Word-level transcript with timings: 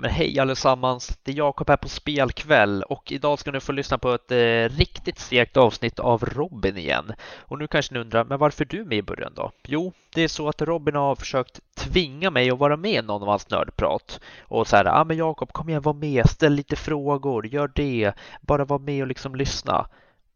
Men 0.00 0.10
hej 0.10 0.38
allesammans! 0.38 1.18
Det 1.22 1.32
är 1.32 1.36
Jakob 1.36 1.68
här 1.68 1.76
på 1.76 1.88
Spelkväll 1.88 2.82
och 2.82 3.12
idag 3.12 3.38
ska 3.38 3.50
ni 3.50 3.60
få 3.60 3.72
lyssna 3.72 3.98
på 3.98 4.12
ett 4.12 4.30
eh, 4.30 4.78
riktigt 4.78 5.18
segt 5.18 5.56
avsnitt 5.56 5.98
av 5.98 6.24
Robin 6.24 6.76
igen. 6.76 7.12
Och 7.38 7.58
nu 7.58 7.66
kanske 7.66 7.94
ni 7.94 8.00
undrar, 8.00 8.24
men 8.24 8.38
varför 8.38 8.64
är 8.64 8.68
du 8.68 8.84
med 8.84 8.98
i 8.98 9.02
början 9.02 9.32
då? 9.36 9.52
Jo, 9.62 9.92
det 10.14 10.22
är 10.22 10.28
så 10.28 10.48
att 10.48 10.62
Robin 10.62 10.94
har 10.94 11.16
försökt 11.16 11.60
tvinga 11.74 12.30
mig 12.30 12.50
att 12.50 12.58
vara 12.58 12.76
med 12.76 13.04
i 13.04 13.06
någon 13.06 13.22
av 13.22 13.28
hans 13.28 13.50
nördprat. 13.50 14.20
Och 14.40 14.66
så 14.66 14.76
här, 14.76 14.84
ja 14.84 15.00
ah, 15.00 15.04
men 15.04 15.16
Jakob 15.16 15.52
kom 15.52 15.68
igen, 15.68 15.82
var 15.82 15.94
med, 15.94 16.30
ställ 16.30 16.52
lite 16.52 16.76
frågor, 16.76 17.46
gör 17.46 17.70
det, 17.74 18.12
bara 18.40 18.64
var 18.64 18.78
med 18.78 19.02
och 19.02 19.08
liksom 19.08 19.34
lyssna. 19.34 19.86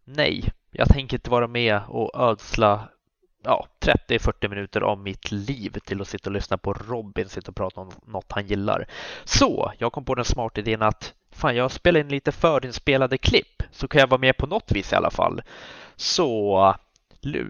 Nej, 0.05 0.45
jag 0.71 0.89
tänker 0.89 1.17
inte 1.17 1.31
vara 1.31 1.49
med 1.49 1.81
och 1.89 2.11
ödsla 2.15 2.89
ja, 3.45 3.67
30-40 3.81 4.49
minuter 4.49 4.81
av 4.81 4.99
mitt 4.99 5.33
liv 5.33 5.77
till 5.85 6.01
att 6.01 6.09
sitta 6.09 6.31
och 6.31 6.35
lyssna 6.35 6.59
på 6.59 6.73
Robin 6.73 7.29
sitta 7.29 7.51
och 7.51 7.57
prata 7.57 7.81
om 7.81 7.91
något 8.07 8.33
han 8.33 8.47
gillar. 8.47 8.87
Så 9.25 9.73
jag 9.79 9.93
kom 9.93 10.05
på 10.05 10.15
den 10.15 10.25
smarta 10.25 10.61
idén 10.61 10.83
att 10.83 11.15
fan, 11.33 11.57
jag 11.57 11.71
spelar 11.71 12.01
in 12.01 12.09
lite 12.09 12.33
förinspelade 12.33 13.19
klipp 13.19 13.63
så 13.71 13.89
kan 13.89 14.01
jag 14.01 14.09
vara 14.09 14.21
med 14.21 14.37
på 14.37 14.47
något 14.47 14.73
vis 14.73 14.93
i 14.93 14.97
alla 14.97 15.11
fall. 15.11 15.43
Så 15.97 16.75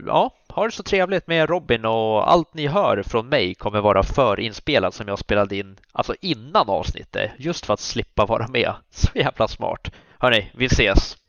ja, 0.06 0.30
ha 0.48 0.64
det 0.64 0.70
så 0.70 0.82
trevligt 0.82 1.26
med 1.26 1.48
Robin 1.48 1.84
och 1.84 2.32
allt 2.32 2.54
ni 2.54 2.66
hör 2.66 3.02
från 3.02 3.28
mig 3.28 3.54
kommer 3.54 3.80
vara 3.80 4.02
förinspelat 4.02 4.94
som 4.94 5.08
jag 5.08 5.18
spelade 5.18 5.56
in 5.56 5.76
alltså 5.92 6.14
innan 6.20 6.68
avsnittet 6.68 7.30
just 7.38 7.66
för 7.66 7.74
att 7.74 7.80
slippa 7.80 8.26
vara 8.26 8.48
med. 8.48 8.72
Så 8.90 9.08
jävla 9.14 9.48
smart. 9.48 9.92
Hörni, 10.18 10.50
vi 10.54 10.66
ses! 10.66 11.23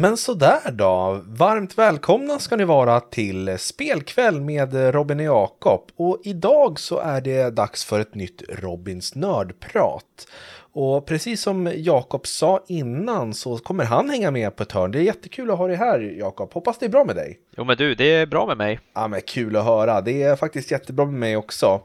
Men 0.00 0.16
sådär 0.16 0.70
då, 0.72 1.20
varmt 1.26 1.78
välkomna 1.78 2.38
ska 2.38 2.56
ni 2.56 2.64
vara 2.64 3.00
till 3.00 3.58
spelkväll 3.58 4.40
med 4.40 4.94
Robin 4.94 5.20
och 5.20 5.26
Jakob. 5.26 5.90
Och 5.96 6.20
idag 6.24 6.80
så 6.80 6.98
är 6.98 7.20
det 7.20 7.50
dags 7.50 7.84
för 7.84 8.00
ett 8.00 8.14
nytt 8.14 8.42
Robins 8.48 9.14
nördprat. 9.14 10.28
Och 10.72 11.06
precis 11.06 11.42
som 11.42 11.72
Jakob 11.76 12.26
sa 12.26 12.64
innan 12.68 13.34
så 13.34 13.58
kommer 13.58 13.84
han 13.84 14.10
hänga 14.10 14.30
med 14.30 14.56
på 14.56 14.62
ett 14.62 14.72
hörn. 14.72 14.90
Det 14.90 14.98
är 14.98 15.02
jättekul 15.02 15.50
att 15.50 15.58
ha 15.58 15.66
dig 15.66 15.76
här 15.76 16.00
Jakob. 16.00 16.52
Hoppas 16.52 16.78
det 16.78 16.86
är 16.86 16.90
bra 16.90 17.04
med 17.04 17.16
dig. 17.16 17.38
Jo 17.56 17.64
men 17.64 17.76
du, 17.76 17.94
det 17.94 18.12
är 18.12 18.26
bra 18.26 18.46
med 18.46 18.56
mig. 18.56 18.80
Ja 18.94 19.08
men 19.08 19.20
kul 19.20 19.56
att 19.56 19.64
höra. 19.64 20.00
Det 20.00 20.22
är 20.22 20.36
faktiskt 20.36 20.70
jättebra 20.70 21.04
med 21.04 21.20
mig 21.20 21.36
också. 21.36 21.80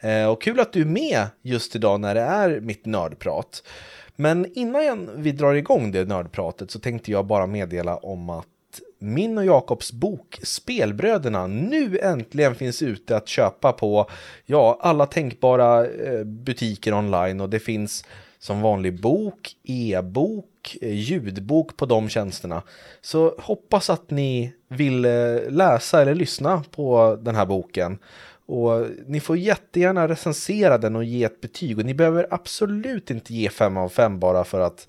Eh, 0.00 0.26
och 0.26 0.42
kul 0.42 0.60
att 0.60 0.72
du 0.72 0.80
är 0.80 0.86
med 0.86 1.26
just 1.42 1.76
idag 1.76 2.00
när 2.00 2.14
det 2.14 2.20
är 2.20 2.60
mitt 2.60 2.86
nördprat. 2.86 3.62
Men 4.16 4.46
innan 4.54 5.10
vi 5.16 5.32
drar 5.32 5.54
igång 5.54 5.92
det 5.92 6.08
nördpratet 6.08 6.70
så 6.70 6.78
tänkte 6.78 7.10
jag 7.10 7.26
bara 7.26 7.46
meddela 7.46 7.96
om 7.96 8.30
att 8.30 8.46
min 8.98 9.38
och 9.38 9.44
Jakobs 9.44 9.92
bok 9.92 10.40
Spelbröderna 10.42 11.46
nu 11.46 11.98
äntligen 11.98 12.54
finns 12.54 12.82
ute 12.82 13.16
att 13.16 13.28
köpa 13.28 13.72
på 13.72 14.10
ja, 14.46 14.78
alla 14.80 15.06
tänkbara 15.06 15.86
eh, 15.86 16.24
butiker 16.24 16.94
online 16.94 17.40
och 17.40 17.50
det 17.50 17.60
finns 17.60 18.04
som 18.38 18.60
vanlig 18.60 19.00
bok, 19.00 19.56
e-bok, 19.62 20.76
eh, 20.80 20.92
ljudbok 20.92 21.76
på 21.76 21.86
de 21.86 22.08
tjänsterna. 22.08 22.62
Så 23.00 23.34
hoppas 23.38 23.90
att 23.90 24.10
ni 24.10 24.54
vill 24.68 25.04
eh, 25.04 25.12
läsa 25.48 26.02
eller 26.02 26.14
lyssna 26.14 26.64
på 26.70 27.18
den 27.22 27.34
här 27.34 27.46
boken. 27.46 27.98
Och 28.46 28.86
ni 29.06 29.20
får 29.20 29.36
jättegärna 29.36 30.08
recensera 30.08 30.78
den 30.78 30.96
och 30.96 31.04
ge 31.04 31.24
ett 31.24 31.40
betyg. 31.40 31.78
Och 31.78 31.84
ni 31.84 31.94
behöver 31.94 32.26
absolut 32.30 33.10
inte 33.10 33.34
ge 33.34 33.48
5 33.48 33.76
av 33.76 33.88
5 33.88 34.18
bara 34.18 34.44
för 34.44 34.60
att 34.60 34.88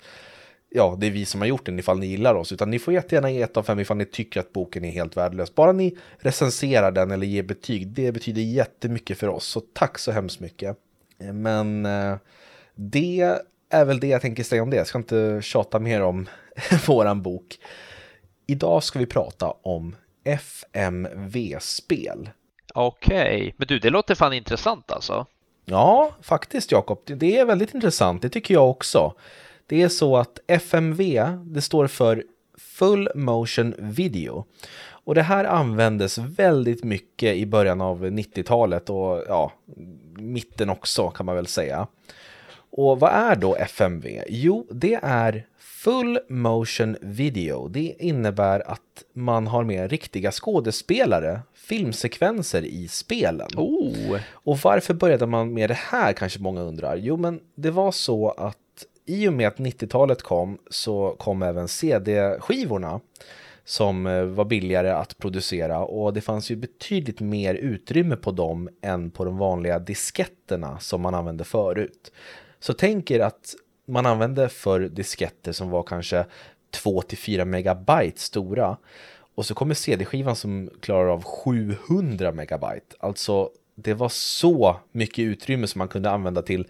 ja, 0.70 0.96
det 1.00 1.06
är 1.06 1.10
vi 1.10 1.24
som 1.24 1.40
har 1.40 1.48
gjort 1.48 1.66
den 1.66 1.78
ifall 1.78 1.98
ni 1.98 2.06
gillar 2.06 2.34
oss. 2.34 2.52
Utan 2.52 2.70
ni 2.70 2.78
får 2.78 2.94
jättegärna 2.94 3.30
ge 3.30 3.42
1 3.42 3.56
av 3.56 3.62
5 3.62 3.80
ifall 3.80 3.96
ni 3.96 4.04
tycker 4.04 4.40
att 4.40 4.52
boken 4.52 4.84
är 4.84 4.90
helt 4.90 5.16
värdelös. 5.16 5.54
Bara 5.54 5.72
ni 5.72 5.96
recenserar 6.18 6.90
den 6.90 7.10
eller 7.10 7.26
ger 7.26 7.42
betyg, 7.42 7.88
det 7.88 8.12
betyder 8.12 8.42
jättemycket 8.42 9.18
för 9.18 9.28
oss. 9.28 9.44
Så 9.44 9.60
tack 9.60 9.98
så 9.98 10.12
hemskt 10.12 10.40
mycket. 10.40 10.76
Men 11.18 11.86
eh, 11.86 12.16
det 12.74 13.38
är 13.70 13.84
väl 13.84 14.00
det 14.00 14.06
jag 14.06 14.22
tänker 14.22 14.42
säga 14.42 14.62
om 14.62 14.70
det. 14.70 14.76
Jag 14.76 14.86
ska 14.86 14.98
inte 14.98 15.40
tjata 15.42 15.78
mer 15.78 16.02
om 16.02 16.28
våran 16.86 17.22
bok. 17.22 17.58
Idag 18.46 18.84
ska 18.84 18.98
vi 18.98 19.06
prata 19.06 19.50
om 19.50 19.96
FMV-spel. 20.24 22.30
Okej, 22.76 23.36
okay. 23.36 23.52
men 23.56 23.66
du, 23.66 23.78
det 23.78 23.90
låter 23.90 24.14
fan 24.14 24.32
intressant 24.32 24.92
alltså. 24.92 25.26
Ja, 25.64 26.10
faktiskt 26.22 26.72
Jakob. 26.72 26.98
Det 27.04 27.38
är 27.38 27.44
väldigt 27.44 27.74
intressant, 27.74 28.22
det 28.22 28.28
tycker 28.28 28.54
jag 28.54 28.70
också. 28.70 29.14
Det 29.66 29.82
är 29.82 29.88
så 29.88 30.16
att 30.16 30.38
FMV, 30.46 31.28
det 31.44 31.62
står 31.62 31.86
för 31.86 32.24
Full 32.58 33.08
Motion 33.14 33.74
Video. 33.78 34.44
Och 34.86 35.14
det 35.14 35.22
här 35.22 35.44
användes 35.44 36.18
väldigt 36.18 36.84
mycket 36.84 37.36
i 37.36 37.46
början 37.46 37.80
av 37.80 38.06
90-talet 38.06 38.90
och 38.90 39.24
ja, 39.28 39.52
mitten 40.16 40.70
också 40.70 41.10
kan 41.10 41.26
man 41.26 41.36
väl 41.36 41.46
säga. 41.46 41.86
Och 42.70 43.00
vad 43.00 43.12
är 43.12 43.36
då 43.36 43.56
FMV? 43.56 44.22
Jo, 44.28 44.66
det 44.70 44.98
är 45.02 45.46
Full 45.84 46.18
Motion 46.28 46.96
Video. 47.00 47.68
Det 47.68 47.94
innebär 47.98 48.70
att 48.70 49.04
man 49.12 49.46
har 49.46 49.64
med 49.64 49.90
riktiga 49.90 50.30
skådespelare 50.32 51.40
filmsekvenser 51.54 52.62
i 52.62 52.88
spelen. 52.88 53.48
Oh. 53.56 54.18
Och 54.32 54.58
varför 54.58 54.94
började 54.94 55.26
man 55.26 55.54
med 55.54 55.70
det 55.70 55.78
här 55.78 56.12
kanske 56.12 56.40
många 56.40 56.60
undrar? 56.62 56.96
Jo, 56.96 57.16
men 57.16 57.40
det 57.54 57.70
var 57.70 57.92
så 57.92 58.30
att 58.30 58.56
i 59.06 59.28
och 59.28 59.32
med 59.32 59.48
att 59.48 59.56
90-talet 59.56 60.22
kom 60.22 60.58
så 60.70 61.16
kom 61.18 61.42
även 61.42 61.68
CD-skivorna 61.68 63.00
som 63.64 64.06
eh, 64.06 64.24
var 64.24 64.44
billigare 64.44 64.90
att 64.90 65.18
producera 65.18 65.78
och 65.84 66.14
det 66.14 66.20
fanns 66.20 66.50
ju 66.50 66.56
betydligt 66.56 67.20
mer 67.20 67.54
utrymme 67.54 68.16
på 68.16 68.30
dem 68.30 68.68
än 68.82 69.10
på 69.10 69.24
de 69.24 69.38
vanliga 69.38 69.78
disketterna 69.78 70.78
som 70.78 71.00
man 71.00 71.14
använde 71.14 71.44
förut. 71.44 72.12
Så 72.60 72.72
tänk 72.72 73.10
er 73.10 73.20
att 73.20 73.54
man 73.86 74.06
använde 74.06 74.48
för 74.48 74.80
disketter 74.80 75.52
som 75.52 75.70
var 75.70 75.82
kanske 75.82 76.26
2-4 76.82 77.44
megabyte 77.44 78.20
stora 78.20 78.76
och 79.34 79.46
så 79.46 79.54
kommer 79.54 79.74
CD-skivan 79.74 80.36
som 80.36 80.70
klarar 80.80 81.08
av 81.08 81.22
700 81.24 82.32
megabyte. 82.32 82.96
Alltså, 82.98 83.50
det 83.74 83.94
var 83.94 84.08
så 84.08 84.76
mycket 84.92 85.22
utrymme 85.22 85.66
som 85.66 85.78
man 85.78 85.88
kunde 85.88 86.10
använda 86.10 86.42
till 86.42 86.68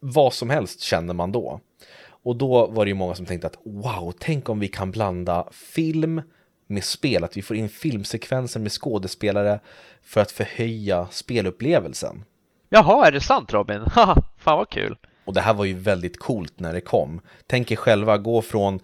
vad 0.00 0.32
som 0.32 0.50
helst 0.50 0.80
kände 0.80 1.14
man 1.14 1.32
då. 1.32 1.60
Och 2.06 2.36
då 2.36 2.66
var 2.66 2.84
det 2.84 2.88
ju 2.88 2.94
många 2.94 3.14
som 3.14 3.26
tänkte 3.26 3.46
att 3.46 3.58
wow, 3.64 4.12
tänk 4.18 4.48
om 4.48 4.60
vi 4.60 4.68
kan 4.68 4.90
blanda 4.90 5.48
film 5.52 6.22
med 6.66 6.84
spel, 6.84 7.24
att 7.24 7.36
vi 7.36 7.42
får 7.42 7.56
in 7.56 7.68
filmsekvenser 7.68 8.60
med 8.60 8.72
skådespelare 8.72 9.60
för 10.02 10.20
att 10.20 10.30
förhöja 10.30 11.06
spelupplevelsen. 11.10 12.24
Jaha, 12.68 13.06
är 13.06 13.12
det 13.12 13.20
sant 13.20 13.52
Robin? 13.52 13.80
Fan 14.38 14.58
vad 14.58 14.68
kul! 14.68 14.96
Och 15.24 15.34
det 15.34 15.40
här 15.40 15.54
var 15.54 15.64
ju 15.64 15.74
väldigt 15.74 16.18
coolt 16.18 16.60
när 16.60 16.72
det 16.72 16.80
kom. 16.80 17.20
Tänk 17.46 17.70
er 17.70 17.76
själva 17.76 18.18
gå 18.18 18.42
från 18.42 18.80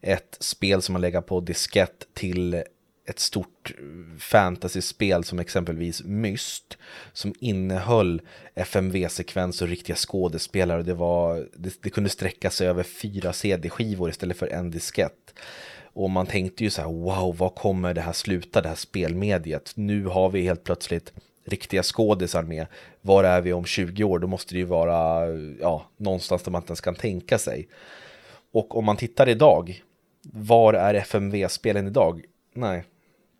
ett 0.00 0.36
spel 0.40 0.82
som 0.82 0.94
har 0.94 1.02
legat 1.02 1.26
på 1.26 1.40
diskett 1.40 2.06
till 2.14 2.62
ett 3.06 3.18
stort 3.18 3.74
eh, 3.78 4.18
fantasyspel 4.18 5.24
som 5.24 5.38
exempelvis 5.38 6.02
Myst 6.04 6.78
som 7.12 7.34
innehöll 7.40 8.22
FMV-sekvens 8.54 9.62
och 9.62 9.68
riktiga 9.68 9.96
skådespelare. 9.96 10.82
Det, 10.82 10.94
var, 10.94 11.48
det, 11.56 11.82
det 11.82 11.90
kunde 11.90 12.10
sträcka 12.10 12.50
sig 12.50 12.68
över 12.68 12.82
fyra 12.82 13.32
CD-skivor 13.32 14.10
istället 14.10 14.36
för 14.36 14.46
en 14.46 14.70
diskett. 14.70 15.34
Och 15.94 16.10
man 16.10 16.26
tänkte 16.26 16.64
ju 16.64 16.70
så 16.70 16.82
här, 16.82 16.88
wow, 16.88 17.36
vad 17.36 17.54
kommer 17.54 17.94
det 17.94 18.00
här 18.00 18.12
sluta, 18.12 18.62
det 18.62 18.68
här 18.68 18.74
spelmediet? 18.74 19.72
Nu 19.74 20.04
har 20.04 20.30
vi 20.30 20.42
helt 20.42 20.64
plötsligt 20.64 21.12
riktiga 21.44 21.82
skådisar 21.82 22.42
med. 22.42 22.66
Var 23.00 23.24
är 23.24 23.40
vi 23.40 23.52
om 23.52 23.64
20 23.64 24.04
år? 24.04 24.18
Då 24.18 24.26
måste 24.26 24.54
det 24.54 24.58
ju 24.58 24.64
vara 24.64 25.26
ja, 25.60 25.86
någonstans 25.96 26.42
där 26.42 26.50
man 26.50 26.62
inte 26.62 26.70
ens 26.70 26.80
kan 26.80 26.94
tänka 26.94 27.38
sig. 27.38 27.68
Och 28.52 28.76
om 28.76 28.84
man 28.84 28.96
tittar 28.96 29.28
idag, 29.28 29.82
var 30.22 30.74
är 30.74 30.94
FMV-spelen 30.94 31.86
idag? 31.86 32.24
Nej, 32.54 32.84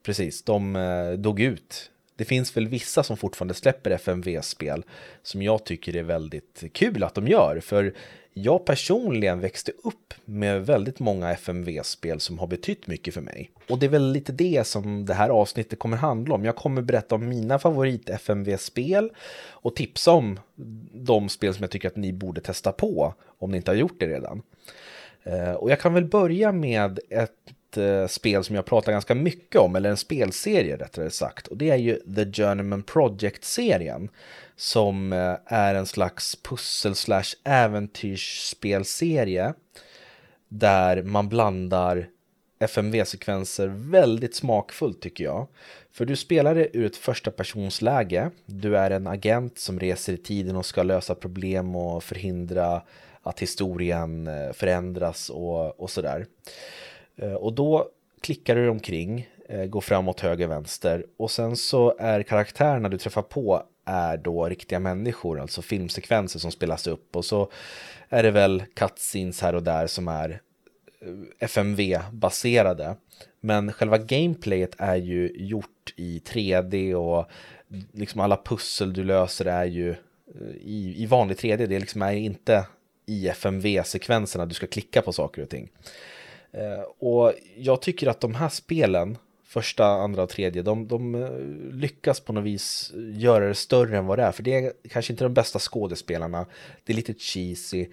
precis, 0.03 0.43
de 0.43 0.77
eh, 0.77 1.13
dog 1.13 1.41
ut. 1.41 1.91
Det 2.17 2.25
finns 2.25 2.57
väl 2.57 2.69
vissa 2.69 3.03
som 3.03 3.17
fortfarande 3.17 3.55
släpper 3.55 3.91
FMV-spel 3.91 4.85
som 5.23 5.43
jag 5.43 5.65
tycker 5.65 5.97
är 5.97 6.03
väldigt 6.03 6.65
kul 6.73 7.05
att 7.05 7.15
de 7.15 7.29
gör. 7.29 7.61
För 7.61 7.95
jag 8.35 8.65
personligen 8.65 9.41
växte 9.41 9.73
upp 9.85 10.15
med 10.25 10.67
väldigt 10.67 11.01
många 11.01 11.31
FMV-spel 11.33 12.21
som 12.21 12.39
har 12.39 12.47
betytt 12.47 12.87
mycket 12.87 13.15
för 13.15 13.21
mig. 13.21 13.51
Och 13.69 13.79
det 13.79 13.87
är 13.87 13.91
väl 13.91 14.13
lite 14.13 14.33
det 14.33 14.67
som 14.67 15.07
det 15.07 15.15
här 15.15 15.29
avsnittet 15.29 15.79
kommer 15.79 15.97
handla 15.97 16.35
om. 16.35 16.45
Jag 16.45 16.57
kommer 16.57 16.83
berätta 16.83 17.15
om 17.15 17.29
mina 17.29 17.59
favorit 17.59 18.11
FMV-spel 18.11 19.11
och 19.51 19.77
tipsa 19.77 20.13
om 20.13 20.41
de 20.93 21.29
spel 21.29 21.55
som 21.55 21.63
jag 21.63 21.71
tycker 21.71 21.89
att 21.89 21.97
ni 21.97 22.13
borde 22.13 22.41
testa 22.41 22.73
på 22.73 23.15
om 23.39 23.51
ni 23.51 23.57
inte 23.57 23.71
har 23.71 23.77
gjort 23.77 24.01
det 24.01 24.07
redan. 24.07 24.43
Eh, 25.23 25.53
och 25.53 25.71
jag 25.71 25.81
kan 25.81 25.95
väl 25.95 26.05
börja 26.05 26.53
med 26.53 27.01
ett 27.11 27.77
eh, 27.77 28.07
spel 28.07 28.45
som 28.45 28.57
jag 28.57 28.65
pratar 28.65 28.93
ganska 28.93 29.15
mycket 29.15 29.61
om, 29.61 29.77
eller 29.77 29.91
en 29.91 29.97
spelserie 29.97 30.77
rättare 30.77 31.11
sagt. 31.11 31.47
Och 31.47 31.57
det 31.57 31.71
är 31.71 31.77
ju 31.77 31.95
The 31.95 32.33
Journeyman 32.33 32.83
Project-serien. 32.83 34.09
Som 34.63 35.13
eh, 35.13 35.35
är 35.47 35.75
en 35.75 35.87
slags 35.87 36.37
pussel 36.43 36.95
slash 36.95 37.25
äventyrsspelserie. 37.45 39.55
Där 40.49 41.03
man 41.03 41.29
blandar 41.29 42.09
FMV-sekvenser 42.59 43.69
väldigt 43.69 44.37
smakfullt 44.37 45.01
tycker 45.01 45.25
jag. 45.25 45.47
För 45.93 46.05
du 46.05 46.17
spelar 46.17 46.55
det 46.55 46.77
ur 46.77 46.87
ett 46.87 46.97
första 46.97 47.31
personsläge. 47.31 48.31
Du 48.47 48.77
är 48.77 48.91
en 48.91 49.07
agent 49.07 49.59
som 49.59 49.81
reser 49.81 50.13
i 50.13 50.17
tiden 50.17 50.57
och 50.57 50.67
ska 50.67 50.83
lösa 50.83 51.15
problem 51.15 51.77
och 51.77 52.05
förhindra 52.05 52.83
att 53.23 53.41
historien 53.41 54.27
eh, 54.27 54.53
förändras 54.53 55.31
och, 55.31 55.81
och 55.81 55.91
sådär. 55.91 56.27
Eh, 57.17 57.35
och 57.35 57.53
då 57.53 57.89
klickar 58.21 58.57
du 58.57 58.69
omkring, 58.69 59.29
går 59.69 59.81
framåt, 59.81 60.21
höger, 60.21 60.47
vänster 60.47 61.07
och 61.17 61.31
sen 61.31 61.57
så 61.57 61.97
är 61.99 62.23
karaktärerna 62.23 62.89
du 62.89 62.99
träffar 62.99 63.23
på 63.23 63.63
är 63.85 64.17
då 64.17 64.49
riktiga 64.49 64.81
människor, 64.81 65.41
alltså 65.41 65.63
filmsekvenser 65.63 66.39
som 66.39 66.51
spelas 66.51 66.87
upp 66.87 67.17
och 67.17 67.25
så 67.25 67.51
är 68.09 68.23
det 68.23 68.31
väl 68.31 68.63
cutscenes 68.75 69.41
här 69.41 69.55
och 69.55 69.63
där 69.63 69.87
som 69.87 70.09
är 70.09 70.41
eh, 71.01 71.47
FMV-baserade. 71.47 72.97
Men 73.41 73.73
själva 73.73 73.99
gameplayet 73.99 74.75
är 74.79 74.97
ju 74.97 75.31
gjort 75.35 75.95
i 75.97 76.19
3D 76.19 76.95
och 76.95 77.31
liksom 77.93 78.21
alla 78.21 78.37
pussel 78.45 78.93
du 78.93 79.05
löser 79.05 79.45
är 79.45 79.65
ju 79.65 79.91
eh, 79.91 80.57
i, 80.61 80.95
i 81.03 81.07
vanlig 81.07 81.37
3D. 81.37 81.67
Det 81.67 81.79
liksom 81.79 82.03
är 82.03 82.13
inte 82.13 82.67
i 83.07 83.29
FMV-sekvenserna 83.29 84.47
du 84.47 84.55
ska 84.55 84.67
klicka 84.67 85.03
på 85.03 85.13
saker 85.13 85.43
och 85.43 85.49
ting. 85.49 85.69
Eh, 86.53 86.83
och 86.99 87.33
jag 87.57 87.83
tycker 87.83 88.07
att 88.07 88.21
de 88.21 88.35
här 88.35 88.49
spelen, 88.49 89.19
första, 89.53 89.87
andra 89.87 90.23
och 90.23 90.29
tredje, 90.29 90.63
de, 90.63 90.89
de 90.89 91.15
eh, 91.15 91.31
lyckas 91.75 92.21
på 92.21 92.33
något 92.33 92.45
vis 92.45 92.93
göra 93.15 93.49
det 93.49 93.55
större 93.55 93.99
än 93.99 94.07
vad 94.07 94.19
det 94.19 94.23
är. 94.23 94.33
För 94.33 94.43
det 94.43 94.55
är 94.55 94.73
kanske 94.89 95.13
inte 95.13 95.25
de 95.25 95.35
bästa 95.35 95.59
skådespelarna, 95.59 96.47
det 96.85 96.93
är 96.93 96.97
lite 96.97 97.15
cheesy, 97.15 97.87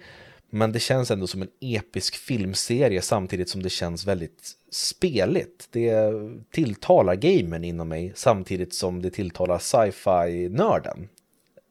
men 0.50 0.72
det 0.72 0.80
känns 0.80 1.10
ändå 1.10 1.26
som 1.26 1.42
en 1.42 1.48
episk 1.60 2.16
filmserie 2.16 3.02
samtidigt 3.02 3.48
som 3.48 3.62
det 3.62 3.70
känns 3.70 4.06
väldigt 4.06 4.50
speligt. 4.70 5.68
Det 5.70 6.12
tilltalar 6.50 7.14
gamen 7.14 7.64
inom 7.64 7.88
mig 7.88 8.12
samtidigt 8.14 8.74
som 8.74 9.02
det 9.02 9.10
tilltalar 9.10 9.58
sci-fi-nörden. 9.58 11.08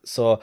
Så 0.04 0.42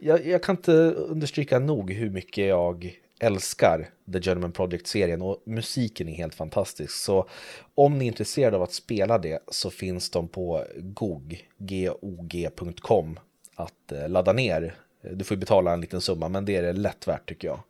jag, 0.00 0.26
jag, 0.26 0.42
kan 0.42 0.56
inte 0.56 0.72
understryka 0.90 1.58
nog 1.58 1.90
hur 1.90 2.10
mycket 2.10 2.46
jag 2.46 2.98
älskar 3.24 3.90
The 4.12 4.20
Gentleman 4.20 4.52
Project-serien 4.52 5.22
och 5.22 5.42
musiken 5.46 6.08
är 6.08 6.14
helt 6.14 6.34
fantastisk. 6.34 6.94
Så 6.94 7.28
om 7.74 7.98
ni 7.98 8.04
är 8.04 8.08
intresserade 8.08 8.56
av 8.56 8.62
att 8.62 8.72
spela 8.72 9.18
det 9.18 9.38
så 9.48 9.70
finns 9.70 10.10
de 10.10 10.28
på 10.28 10.64
GOG, 10.76 11.48
gog.com 11.58 13.18
att 13.54 13.92
eh, 13.92 14.08
ladda 14.08 14.32
ner. 14.32 14.74
Du 15.12 15.24
får 15.24 15.34
ju 15.34 15.40
betala 15.40 15.72
en 15.72 15.80
liten 15.80 16.00
summa 16.00 16.28
men 16.28 16.44
det 16.44 16.56
är 16.56 16.62
det 16.62 16.72
lätt 16.72 17.08
värt 17.08 17.28
tycker 17.28 17.48
jag. 17.48 17.60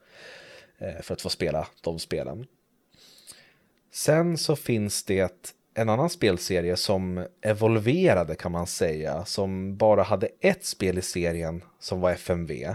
Eh, 0.78 1.02
för 1.02 1.14
att 1.14 1.20
få 1.20 1.28
spela 1.28 1.66
de 1.80 1.98
spelen. 1.98 2.46
Sen 3.92 4.38
så 4.38 4.56
finns 4.56 5.04
det 5.04 5.54
en 5.74 5.88
annan 5.88 6.10
spelserie 6.10 6.76
som 6.76 7.26
evolverade 7.42 8.34
kan 8.34 8.52
man 8.52 8.66
säga, 8.66 9.24
som 9.24 9.76
bara 9.76 10.02
hade 10.02 10.28
ett 10.40 10.64
spel 10.64 10.98
i 10.98 11.02
serien 11.02 11.64
som 11.78 12.00
var 12.00 12.10
FMV 12.10 12.74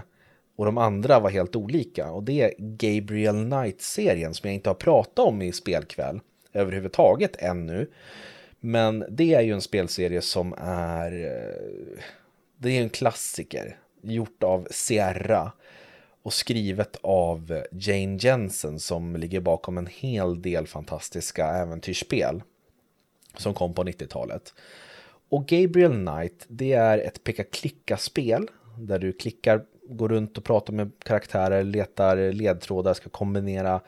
och 0.60 0.66
de 0.66 0.78
andra 0.78 1.20
var 1.20 1.30
helt 1.30 1.56
olika 1.56 2.10
och 2.10 2.22
det 2.22 2.40
är 2.40 2.54
Gabriel 2.58 3.44
Knight-serien 3.44 4.34
som 4.34 4.48
jag 4.48 4.54
inte 4.54 4.70
har 4.70 4.74
pratat 4.74 5.18
om 5.18 5.42
i 5.42 5.52
spelkväll 5.52 6.20
överhuvudtaget 6.52 7.36
ännu. 7.36 7.90
Men 8.60 9.04
det 9.10 9.34
är 9.34 9.40
ju 9.40 9.52
en 9.52 9.60
spelserie 9.60 10.20
som 10.20 10.54
är, 10.58 11.12
eh, 11.12 12.02
det 12.56 12.78
är 12.78 12.82
en 12.82 12.90
klassiker 12.90 13.78
gjort 14.02 14.42
av 14.42 14.68
Sierra 14.70 15.52
och 16.22 16.32
skrivet 16.32 16.96
av 17.02 17.62
Jane 17.72 18.18
Jensen 18.20 18.78
som 18.78 19.16
ligger 19.16 19.40
bakom 19.40 19.78
en 19.78 19.86
hel 19.86 20.42
del 20.42 20.66
fantastiska 20.66 21.46
äventyrsspel 21.46 22.42
som 23.36 23.54
kom 23.54 23.74
på 23.74 23.84
90-talet. 23.84 24.54
Och 25.28 25.46
Gabriel 25.46 26.06
Knight, 26.06 26.44
det 26.48 26.72
är 26.72 26.98
ett 26.98 27.24
peka-klicka-spel 27.24 28.48
där 28.78 28.98
du 28.98 29.12
klickar, 29.12 29.64
går 29.90 30.08
runt 30.08 30.38
och 30.38 30.44
pratar 30.44 30.72
med 30.72 30.90
karaktärer, 31.04 31.64
letar 31.64 32.32
ledtrådar, 32.32 32.94
ska 32.94 33.08
kombinera 33.08 33.80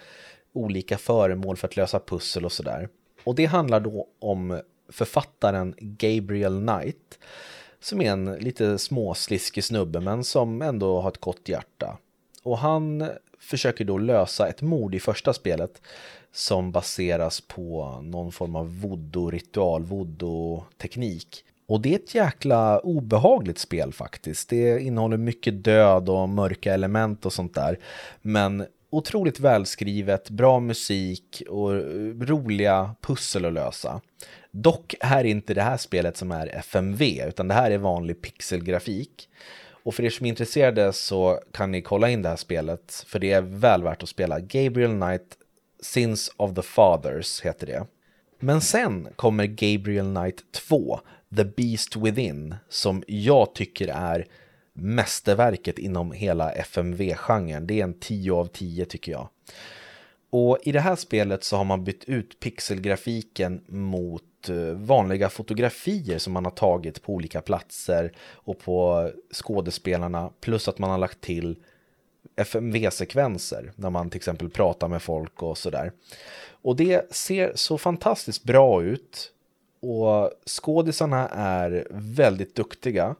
olika 0.52 0.98
föremål 0.98 1.56
för 1.56 1.68
att 1.68 1.76
lösa 1.76 2.00
pussel 2.00 2.44
och 2.44 2.52
sådär. 2.52 2.88
Och 3.24 3.34
det 3.34 3.46
handlar 3.46 3.80
då 3.80 4.08
om 4.18 4.60
författaren 4.88 5.74
Gabriel 5.78 6.66
Knight 6.66 7.18
som 7.80 8.00
är 8.00 8.10
en 8.10 8.24
lite 8.24 8.78
småsliskig 8.78 9.64
snubbe 9.64 10.00
men 10.00 10.24
som 10.24 10.62
ändå 10.62 11.00
har 11.00 11.08
ett 11.08 11.20
gott 11.20 11.48
hjärta. 11.48 11.98
Och 12.42 12.58
han 12.58 13.10
försöker 13.38 13.84
då 13.84 13.98
lösa 13.98 14.48
ett 14.48 14.62
mord 14.62 14.94
i 14.94 15.00
första 15.00 15.32
spelet 15.32 15.82
som 16.32 16.72
baseras 16.72 17.40
på 17.40 18.00
någon 18.02 18.32
form 18.32 18.56
av 18.56 18.80
voodoo-ritual, 18.80 19.84
voodoo-teknik. 19.84 21.44
Och 21.72 21.80
det 21.80 21.94
är 21.94 21.98
ett 21.98 22.14
jäkla 22.14 22.78
obehagligt 22.80 23.58
spel 23.58 23.92
faktiskt. 23.92 24.48
Det 24.48 24.80
innehåller 24.80 25.16
mycket 25.16 25.64
död 25.64 26.08
och 26.08 26.28
mörka 26.28 26.74
element 26.74 27.26
och 27.26 27.32
sånt 27.32 27.54
där. 27.54 27.78
Men 28.22 28.66
otroligt 28.90 29.40
välskrivet, 29.40 30.30
bra 30.30 30.60
musik 30.60 31.42
och 31.48 31.70
roliga 32.28 32.94
pussel 33.00 33.44
att 33.44 33.52
lösa. 33.52 34.00
Dock 34.50 34.94
är 35.00 35.24
inte 35.24 35.54
det 35.54 35.62
här 35.62 35.76
spelet 35.76 36.16
som 36.16 36.30
är 36.30 36.46
FMV, 36.46 37.22
utan 37.28 37.48
det 37.48 37.54
här 37.54 37.70
är 37.70 37.78
vanlig 37.78 38.22
pixelgrafik. 38.22 39.28
Och 39.84 39.94
för 39.94 40.04
er 40.04 40.10
som 40.10 40.26
är 40.26 40.30
intresserade 40.30 40.92
så 40.92 41.40
kan 41.52 41.70
ni 41.72 41.82
kolla 41.82 42.10
in 42.10 42.22
det 42.22 42.28
här 42.28 42.36
spelet, 42.36 43.04
för 43.06 43.18
det 43.18 43.32
är 43.32 43.42
väl 43.42 43.82
värt 43.82 44.02
att 44.02 44.08
spela. 44.08 44.40
Gabriel 44.40 45.00
Knight 45.00 45.36
Sins 45.82 46.32
of 46.36 46.54
the 46.54 46.62
Fathers 46.62 47.42
heter 47.42 47.66
det. 47.66 47.86
Men 48.44 48.60
sen 48.60 49.08
kommer 49.16 49.46
Gabriel 49.46 50.14
Knight 50.14 50.52
2, 50.52 51.00
The 51.36 51.44
Beast 51.44 51.96
Within, 51.96 52.54
som 52.68 53.02
jag 53.06 53.54
tycker 53.54 53.88
är 53.88 54.26
mästerverket 54.72 55.78
inom 55.78 56.12
hela 56.12 56.52
FMV-genren. 56.52 57.66
Det 57.66 57.80
är 57.80 57.84
en 57.84 57.98
10 58.00 58.32
av 58.32 58.46
10 58.46 58.84
tycker 58.84 59.12
jag. 59.12 59.28
Och 60.30 60.58
i 60.62 60.72
det 60.72 60.80
här 60.80 60.96
spelet 60.96 61.44
så 61.44 61.56
har 61.56 61.64
man 61.64 61.84
bytt 61.84 62.04
ut 62.04 62.40
pixelgrafiken 62.40 63.64
mot 63.68 64.48
eh, 64.48 64.56
vanliga 64.74 65.28
fotografier 65.28 66.18
som 66.18 66.32
man 66.32 66.44
har 66.44 66.52
tagit 66.52 67.02
på 67.02 67.12
olika 67.12 67.40
platser 67.40 68.12
och 68.32 68.58
på 68.58 69.00
eh, 69.00 69.34
skådespelarna 69.34 70.30
plus 70.40 70.68
att 70.68 70.78
man 70.78 70.90
har 70.90 70.98
lagt 70.98 71.20
till 71.20 71.56
FMV-sekvenser 72.36 73.72
när 73.76 73.90
man 73.90 74.10
till 74.10 74.16
exempel 74.16 74.50
pratar 74.50 74.88
med 74.88 75.02
folk 75.02 75.42
och 75.42 75.58
sådär. 75.58 75.92
Och 76.62 76.76
det 76.76 77.14
ser 77.14 77.52
så 77.54 77.78
fantastiskt 77.78 78.44
bra 78.44 78.82
ut 78.82 79.32
och 79.80 80.30
skådisarna 80.46 81.28
är 81.28 81.86
väldigt 81.90 82.54
duktiga. 82.54 83.14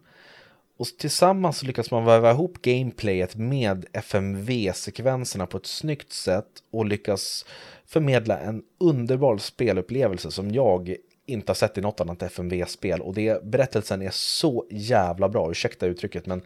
Och 0.76 0.86
tillsammans 0.98 1.62
lyckas 1.62 1.90
man 1.90 2.04
väva 2.04 2.30
ihop 2.30 2.62
gameplayet 2.62 3.36
med 3.36 3.86
FMV-sekvenserna 3.92 5.46
på 5.46 5.56
ett 5.56 5.66
snyggt 5.66 6.12
sätt 6.12 6.48
och 6.70 6.84
lyckas 6.84 7.46
förmedla 7.86 8.38
en 8.38 8.62
underbar 8.78 9.38
spelupplevelse 9.38 10.30
som 10.30 10.50
jag 10.50 10.96
inte 11.26 11.50
har 11.50 11.54
sett 11.54 11.78
i 11.78 11.80
något 11.80 12.00
annat 12.00 12.22
FMV-spel 12.22 13.00
och 13.00 13.14
det, 13.14 13.44
berättelsen 13.44 14.02
är 14.02 14.10
så 14.12 14.66
jävla 14.70 15.28
bra, 15.28 15.50
ursäkta 15.50 15.86
uttrycket 15.86 16.26
men 16.26 16.42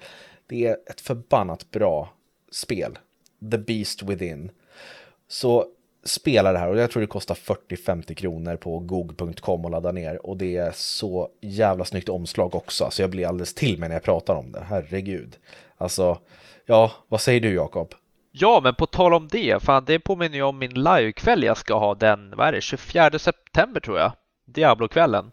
det 0.47 0.67
är 0.67 0.77
ett 0.91 1.01
förbannat 1.01 1.71
bra 1.71 2.13
spel. 2.50 2.99
The 3.50 3.59
Beast 3.59 4.03
Within. 4.03 4.50
Så 5.29 5.67
spela 6.09 6.53
det 6.53 6.59
här 6.59 6.69
och 6.69 6.79
jag 6.79 6.91
tror 6.91 7.00
det 7.00 7.07
kostar 7.07 7.35
40-50 7.35 8.15
kronor 8.15 8.57
på 8.57 8.79
gog.com 8.79 9.65
och 9.65 9.71
ladda 9.71 9.93
ner 9.93 10.26
och 10.26 10.37
det 10.37 10.57
är 10.57 10.73
så 10.75 11.29
jävla 11.41 11.85
snyggt 11.85 12.09
omslag 12.09 12.55
också 12.55 12.91
så 12.91 13.03
jag 13.03 13.11
blir 13.11 13.26
alldeles 13.26 13.55
till 13.55 13.79
mig 13.79 13.88
när 13.88 13.97
jag 13.97 14.03
pratar 14.03 14.35
om 14.35 14.53
det, 14.53 14.65
herregud. 14.69 15.37
Alltså, 15.76 16.19
ja, 16.67 16.93
vad 17.09 17.21
säger 17.21 17.41
du 17.41 17.55
Jakob? 17.55 17.95
Ja, 18.33 18.61
men 18.62 18.75
på 18.75 18.87
tal 18.87 19.15
om 19.15 19.29
det, 19.29 19.62
fan 19.62 19.85
det 19.85 19.99
påminner 19.99 20.37
ju 20.37 20.43
om 20.43 20.59
min 20.59 20.75
livekväll 20.75 21.43
jag 21.43 21.57
ska 21.57 21.75
ha 21.75 21.95
den, 21.95 22.35
vad 22.37 22.49
är 22.49 22.53
det, 22.53 22.61
24 22.61 23.19
september 23.19 23.81
tror 23.81 23.99
jag, 23.99 24.12
Diablo-kvällen. 24.45 25.31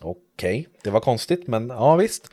Okej, 0.00 0.60
okay. 0.60 0.80
det 0.82 0.90
var 0.90 1.00
konstigt 1.00 1.46
men 1.46 1.68
ja 1.68 1.96
visst. 1.96 2.32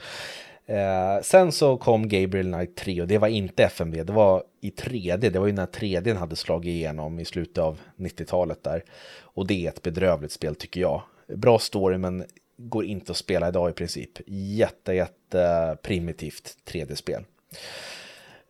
Eh, 0.72 1.22
sen 1.22 1.52
så 1.52 1.78
kom 1.78 2.08
Gabriel 2.08 2.54
Knight 2.54 2.76
3 2.76 3.02
och 3.02 3.08
det 3.08 3.18
var 3.18 3.28
inte 3.28 3.64
FMV, 3.64 4.04
det 4.04 4.14
var 4.14 4.44
i 4.62 4.70
3D, 4.70 5.30
det 5.30 5.40
var 5.40 5.48
ju 5.48 5.54
när 5.54 5.66
3D 5.66 6.16
hade 6.16 6.36
slagit 6.36 6.70
igenom 6.70 7.20
i 7.20 7.26
slutet 7.26 7.58
av 7.58 7.80
90-talet 7.96 8.64
där. 8.64 8.84
Och 9.22 9.48
det 9.48 9.66
är 9.66 9.70
ett 9.70 9.82
bedrövligt 9.82 10.32
spel 10.32 10.56
tycker 10.56 10.82
jag. 10.82 11.02
Bra 11.36 11.60
story 11.60 11.98
men 11.98 12.26
går 12.58 12.86
inte 12.86 13.12
att 13.12 13.18
spela 13.18 13.48
idag 13.48 13.70
i 13.70 13.74
princip. 13.74 14.10
Jätte, 14.28 14.94
jätte 14.94 15.78
primitivt 15.82 16.58
3D-spel. 16.66 17.24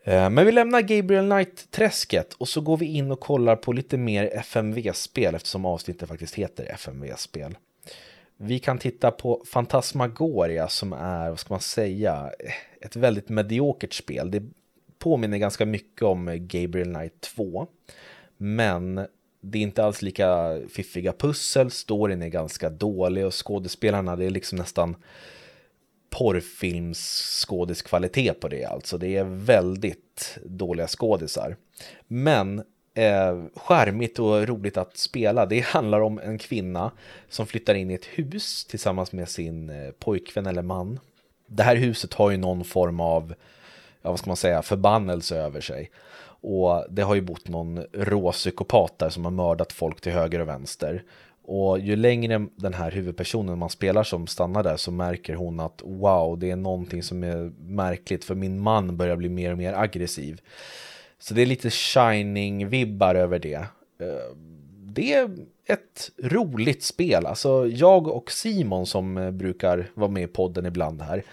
Eh, 0.03 0.29
men 0.29 0.45
vi 0.45 0.51
lämnar 0.51 0.81
Gabriel 0.81 1.29
Knight-träsket 1.29 2.33
och 2.33 2.47
så 2.47 2.61
går 2.61 2.77
vi 2.77 2.85
in 2.85 3.11
och 3.11 3.19
kollar 3.19 3.55
på 3.55 3.73
lite 3.73 3.97
mer 3.97 4.29
FMV-spel 4.33 5.35
eftersom 5.35 5.65
avsnittet 5.65 6.09
faktiskt 6.09 6.35
heter 6.35 6.65
FMV-spel. 6.73 7.55
Vi 8.43 8.59
kan 8.59 8.77
titta 8.77 9.11
på 9.11 9.43
Fantasmagoria 9.45 10.67
som 10.67 10.93
är, 10.93 11.29
vad 11.29 11.39
ska 11.39 11.53
man 11.53 11.61
säga, 11.61 12.31
ett 12.81 12.95
väldigt 12.95 13.29
mediokert 13.29 13.93
spel. 13.93 14.31
Det 14.31 14.43
påminner 14.99 15.37
ganska 15.37 15.65
mycket 15.65 16.01
om 16.01 16.37
Gabriel 16.39 16.93
Knight 16.93 17.21
2. 17.21 17.67
Men 18.37 18.95
det 19.41 19.57
är 19.57 19.61
inte 19.61 19.83
alls 19.83 20.01
lika 20.01 20.59
fiffiga 20.69 21.13
pussel, 21.13 21.71
storyn 21.71 22.21
är 22.21 22.27
ganska 22.27 22.69
dålig 22.69 23.25
och 23.25 23.47
skådespelarna, 23.47 24.15
det 24.15 24.25
är 24.25 24.29
liksom 24.29 24.57
nästan 24.57 24.95
porrfilmsskådiskvalitet 26.09 28.39
på 28.39 28.47
det 28.47 28.65
alltså. 28.65 28.97
Det 28.97 29.17
är 29.17 29.23
väldigt 29.23 30.39
dåliga 30.45 30.87
skådisar. 30.87 31.57
Men 32.07 32.63
eh, 32.93 33.43
skärmigt 33.55 34.19
och 34.19 34.47
roligt 34.47 34.77
att 34.77 34.97
spela. 34.97 35.45
Det 35.45 35.59
handlar 35.59 36.01
om 36.01 36.19
en 36.19 36.37
kvinna 36.37 36.91
som 37.29 37.47
flyttar 37.47 37.73
in 37.73 37.91
i 37.91 37.93
ett 37.93 38.05
hus 38.05 38.65
tillsammans 38.65 39.11
med 39.11 39.29
sin 39.29 39.69
eh, 39.69 39.91
pojkvän 39.91 40.45
eller 40.45 40.61
man. 40.61 40.99
Det 41.47 41.63
här 41.63 41.75
huset 41.75 42.13
har 42.13 42.31
ju 42.31 42.37
någon 42.37 42.63
form 42.63 42.99
av, 42.99 43.33
ja, 44.01 44.09
vad 44.09 44.19
ska 44.19 44.29
man 44.29 44.37
säga, 44.37 44.61
förbannelse 44.61 45.37
över 45.37 45.61
sig. 45.61 45.91
Och 46.43 46.85
det 46.89 47.01
har 47.01 47.15
ju 47.15 47.21
bott 47.21 47.47
någon 47.47 47.85
råpsykopat 47.93 48.99
där 48.99 49.09
som 49.09 49.25
har 49.25 49.31
mördat 49.31 49.73
folk 49.73 50.01
till 50.01 50.11
höger 50.11 50.39
och 50.39 50.47
vänster. 50.47 51.03
Och 51.43 51.79
ju 51.79 51.95
längre 51.95 52.47
den 52.55 52.73
här 52.73 52.91
huvudpersonen 52.91 53.59
man 53.59 53.69
spelar 53.69 54.03
som 54.03 54.27
stannar 54.27 54.63
där 54.63 54.77
så 54.77 54.91
märker 54.91 55.35
hon 55.35 55.59
att 55.59 55.81
wow, 55.83 56.39
det 56.39 56.51
är 56.51 56.55
någonting 56.55 57.03
som 57.03 57.23
är 57.23 57.51
märkligt 57.59 58.23
för 58.23 58.35
min 58.35 58.59
man 58.59 58.97
börjar 58.97 59.15
bli 59.15 59.29
mer 59.29 59.51
och 59.51 59.57
mer 59.57 59.73
aggressiv. 59.73 60.41
Så 61.21 61.33
det 61.33 61.41
är 61.41 61.45
lite 61.45 61.69
shining-vibbar 61.69 63.15
över 63.15 63.39
det. 63.39 63.53
Eh, 63.53 64.35
det 64.83 65.13
är 65.13 65.29
ett 65.65 66.11
roligt 66.23 66.83
spel. 66.83 67.25
Alltså 67.25 67.67
jag 67.67 68.07
och 68.07 68.31
Simon 68.31 68.85
som 68.85 69.17
eh, 69.17 69.31
brukar 69.31 69.91
vara 69.93 70.11
med 70.11 70.23
i 70.23 70.27
podden 70.27 70.65
ibland 70.65 71.01
här 71.01 71.23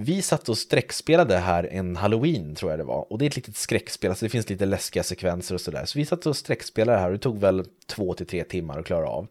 vi 0.00 0.22
satt 0.22 0.48
och 0.48 0.58
sträckspelade 0.58 1.36
här 1.36 1.68
en 1.72 1.96
halloween 1.96 2.54
tror 2.54 2.72
jag 2.72 2.80
det 2.80 2.84
var. 2.84 3.12
Och 3.12 3.18
det 3.18 3.24
är 3.24 3.26
ett 3.26 3.36
litet 3.36 3.56
skräckspel, 3.56 4.10
alltså 4.10 4.24
det 4.26 4.30
finns 4.30 4.48
lite 4.48 4.66
läskiga 4.66 5.02
sekvenser 5.02 5.54
och 5.54 5.60
sådär. 5.60 5.84
Så 5.84 5.98
vi 5.98 6.04
satt 6.04 6.26
och 6.26 6.36
sträckspelade 6.36 6.98
här 6.98 7.06
och 7.06 7.12
det 7.12 7.18
tog 7.18 7.38
väl 7.38 7.64
två 7.86 8.14
till 8.14 8.26
tre 8.26 8.44
timmar 8.44 8.78
att 8.78 8.86
klara 8.86 9.08
av. 9.08 9.26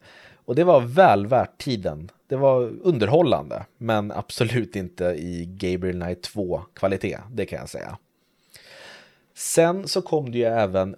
Och 0.45 0.55
det 0.55 0.63
var 0.63 0.81
väl 0.81 1.27
värt 1.27 1.57
tiden. 1.57 2.11
Det 2.27 2.35
var 2.35 2.71
underhållande, 2.81 3.65
men 3.77 4.11
absolut 4.11 4.75
inte 4.75 5.05
i 5.05 5.45
Gabriel 5.45 6.01
Knight 6.01 6.21
2 6.21 6.61
kvalitet, 6.73 7.17
det 7.31 7.45
kan 7.45 7.59
jag 7.59 7.69
säga. 7.69 7.97
Sen 9.37 9.87
så 9.87 10.01
kom 10.01 10.31
det 10.31 10.37
ju 10.37 10.43
även 10.43 10.95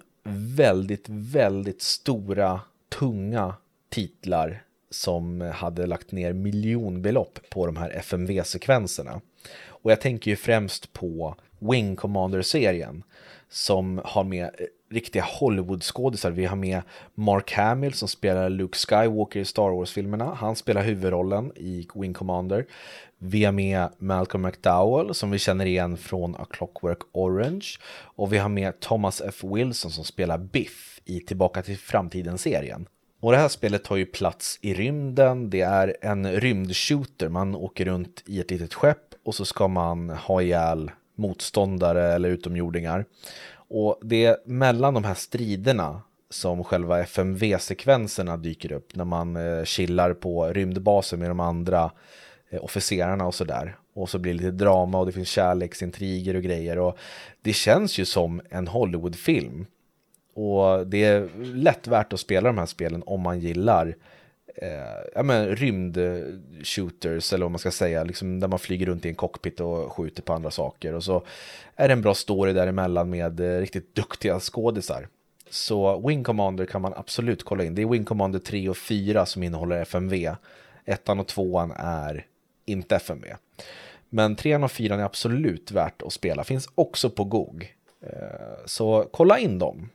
väldigt, 0.56 1.04
väldigt 1.08 1.82
stora, 1.82 2.60
tunga 2.98 3.54
titlar 3.88 4.62
som 4.90 5.40
hade 5.54 5.86
lagt 5.86 6.12
ner 6.12 6.32
miljonbelopp 6.32 7.38
på 7.50 7.66
de 7.66 7.76
här 7.76 7.90
FMV-sekvenserna. 7.90 9.20
Och 9.66 9.90
jag 9.90 10.00
tänker 10.00 10.30
ju 10.30 10.36
främst 10.36 10.92
på 10.92 11.34
Wing 11.58 11.96
Commander-serien 11.96 13.02
som 13.48 14.00
har 14.04 14.24
med 14.24 14.44
eh, 14.44 14.66
riktiga 14.90 15.22
Hollywood-skådisar. 15.22 16.30
Vi 16.30 16.44
har 16.44 16.56
med 16.56 16.82
Mark 17.14 17.52
Hamill 17.52 17.92
som 17.92 18.08
spelar 18.08 18.48
Luke 18.48 18.78
Skywalker 18.78 19.40
i 19.40 19.44
Star 19.44 19.70
Wars-filmerna. 19.70 20.34
Han 20.34 20.56
spelar 20.56 20.82
huvudrollen 20.82 21.52
i 21.56 21.88
Wing 21.94 22.14
Commander. 22.14 22.66
Vi 23.22 23.44
har 23.44 23.52
med 23.52 23.88
Malcolm 23.98 24.42
McDowell 24.42 25.14
som 25.14 25.30
vi 25.30 25.38
känner 25.38 25.66
igen 25.66 25.96
från 25.96 26.36
A 26.36 26.46
Clockwork 26.50 26.98
Orange. 27.12 27.66
Och 27.92 28.32
vi 28.32 28.38
har 28.38 28.48
med 28.48 28.80
Thomas 28.80 29.22
F. 29.26 29.44
Wilson 29.44 29.90
som 29.90 30.04
spelar 30.04 30.38
Biff 30.38 31.00
i 31.04 31.20
Tillbaka 31.20 31.62
till 31.62 31.78
framtiden-serien. 31.78 32.86
Och 33.20 33.32
det 33.32 33.38
här 33.38 33.48
spelet 33.48 33.84
tar 33.84 33.96
ju 33.96 34.06
plats 34.06 34.58
i 34.62 34.74
rymden, 34.74 35.50
det 35.50 35.60
är 35.60 35.96
en 36.02 36.32
rymdshooter, 36.32 37.28
man 37.28 37.54
åker 37.54 37.84
runt 37.84 38.22
i 38.26 38.40
ett 38.40 38.50
litet 38.50 38.74
skepp 38.74 39.14
och 39.24 39.34
så 39.34 39.44
ska 39.44 39.68
man 39.68 40.10
ha 40.10 40.42
ihjäl 40.42 40.90
motståndare 41.16 42.12
eller 42.14 42.28
utomjordingar. 42.28 43.04
Och 43.52 43.98
det 44.02 44.24
är 44.24 44.36
mellan 44.44 44.94
de 44.94 45.04
här 45.04 45.14
striderna 45.14 46.02
som 46.30 46.64
själva 46.64 47.00
FMV-sekvenserna 47.00 48.36
dyker 48.36 48.72
upp 48.72 48.96
när 48.96 49.04
man 49.04 49.36
eh, 49.36 49.64
chillar 49.64 50.14
på 50.14 50.46
rymdbasen 50.46 51.18
med 51.18 51.30
de 51.30 51.40
andra 51.40 51.90
Eh, 52.50 52.64
officerarna 52.64 53.26
och 53.26 53.34
sådär. 53.34 53.76
Och 53.94 54.10
så 54.10 54.18
blir 54.18 54.32
det 54.32 54.38
lite 54.38 54.50
drama 54.50 54.98
och 54.98 55.06
det 55.06 55.12
finns 55.12 55.28
kärleksintriger 55.28 56.36
och 56.36 56.42
grejer. 56.42 56.78
Och 56.78 56.98
det 57.42 57.52
känns 57.52 57.98
ju 57.98 58.04
som 58.04 58.40
en 58.50 58.68
Hollywoodfilm. 58.68 59.66
Och 60.34 60.86
det 60.86 61.04
är 61.04 61.28
lätt 61.54 61.86
värt 61.86 62.12
att 62.12 62.20
spela 62.20 62.48
de 62.48 62.58
här 62.58 62.66
spelen 62.66 63.02
om 63.06 63.20
man 63.20 63.40
gillar 63.40 63.96
eh, 64.54 65.10
ja, 65.14 65.22
men, 65.22 65.56
rymdshooters 65.56 67.32
eller 67.32 67.44
vad 67.44 67.50
man 67.50 67.58
ska 67.58 67.70
säga, 67.70 68.04
liksom, 68.04 68.40
där 68.40 68.48
man 68.48 68.58
flyger 68.58 68.86
runt 68.86 69.06
i 69.06 69.08
en 69.08 69.14
cockpit 69.14 69.60
och 69.60 69.92
skjuter 69.92 70.22
på 70.22 70.32
andra 70.32 70.50
saker. 70.50 70.94
Och 70.94 71.04
så 71.04 71.22
är 71.76 71.88
det 71.88 71.92
en 71.92 72.02
bra 72.02 72.14
story 72.14 72.52
däremellan 72.52 73.10
med 73.10 73.40
eh, 73.40 73.60
riktigt 73.60 73.94
duktiga 73.94 74.40
skådisar. 74.40 75.08
Så 75.50 76.08
Wing 76.08 76.24
Commander 76.24 76.66
kan 76.66 76.82
man 76.82 76.94
absolut 76.96 77.44
kolla 77.44 77.64
in. 77.64 77.74
Det 77.74 77.82
är 77.82 77.86
Wing 77.86 78.04
Commander 78.04 78.38
3 78.38 78.68
och 78.68 78.76
4 78.76 79.26
som 79.26 79.42
innehåller 79.42 79.82
FMV. 79.82 80.34
Ettan 80.84 81.20
och 81.20 81.26
tvåan 81.26 81.72
är 81.76 82.26
inte 82.70 82.96
FMV. 82.96 83.26
Men 84.08 84.36
trean 84.36 84.64
och 84.64 84.72
fyran 84.72 85.00
är 85.00 85.04
absolut 85.04 85.70
värt 85.70 86.02
att 86.02 86.12
spela. 86.12 86.44
Finns 86.44 86.68
också 86.74 87.10
på 87.10 87.24
GOG. 87.24 87.74
Eh, 88.02 88.66
så 88.66 89.08
kolla 89.12 89.38
in 89.38 89.58
dem. 89.58 89.88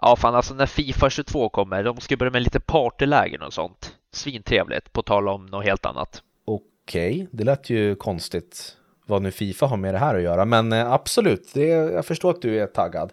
Ja, 0.00 0.16
fan 0.16 0.34
alltså 0.34 0.54
när 0.54 0.66
Fifa 0.66 1.10
22 1.10 1.48
kommer, 1.48 1.84
de 1.84 2.00
ska 2.00 2.16
börja 2.16 2.32
med 2.32 2.42
lite 2.42 2.60
partylägen 2.60 3.42
och 3.42 3.52
sånt. 3.52 3.94
Svintrevligt, 4.12 4.92
på 4.92 5.02
tal 5.02 5.28
om 5.28 5.46
något 5.46 5.64
helt 5.64 5.86
annat. 5.86 6.22
Okej, 6.44 7.14
okay, 7.14 7.26
det 7.30 7.44
lät 7.44 7.70
ju 7.70 7.94
konstigt 7.94 8.76
vad 9.06 9.22
nu 9.22 9.30
Fifa 9.30 9.66
har 9.66 9.76
med 9.76 9.94
det 9.94 9.98
här 9.98 10.14
att 10.14 10.22
göra, 10.22 10.44
men 10.44 10.72
eh, 10.72 10.92
absolut, 10.92 11.50
det, 11.54 11.66
jag 11.66 12.06
förstår 12.06 12.30
att 12.30 12.42
du 12.42 12.60
är 12.60 12.66
taggad. 12.66 13.12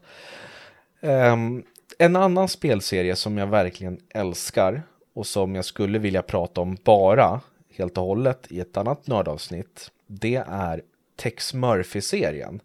Um, 1.02 1.64
en 2.00 2.16
annan 2.16 2.48
spelserie 2.48 3.16
som 3.16 3.38
jag 3.38 3.48
verkligen 3.48 4.00
älskar 4.10 4.84
och 5.14 5.28
som 5.28 5.56
jag 5.56 5.66
skulle 5.66 6.00
vilja 6.00 6.22
prata 6.22 6.62
om 6.62 6.78
bara 6.84 7.42
helt 7.78 7.98
och 7.98 8.04
hållet 8.04 8.52
i 8.52 8.60
ett 8.60 8.78
annat 8.78 9.08
nördavsnitt, 9.08 9.92
det 10.08 10.44
är 10.48 10.82
Tex 11.16 11.54
Murphy-serien 11.54 12.60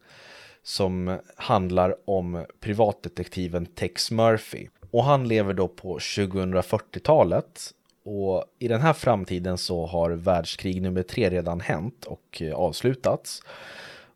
som 0.63 1.19
handlar 1.37 1.95
om 2.05 2.47
privatdetektiven 2.61 3.67
Tex 3.67 4.11
Murphy. 4.11 4.69
Och 4.91 5.05
han 5.05 5.29
lever 5.29 5.55
då 5.55 5.69
på 5.69 5.99
2040-talet 5.99 7.75
och 8.05 8.45
i 8.59 8.69
den 8.69 8.81
här 8.81 8.93
framtiden 8.93 9.59
så 9.59 9.87
har 9.87 10.11
världskrig 10.11 10.83
nummer 10.83 11.03
tre 11.03 11.31
redan 11.31 11.61
hänt 11.61 12.05
och 12.05 12.43
eh, 12.43 12.55
avslutats. 12.55 13.43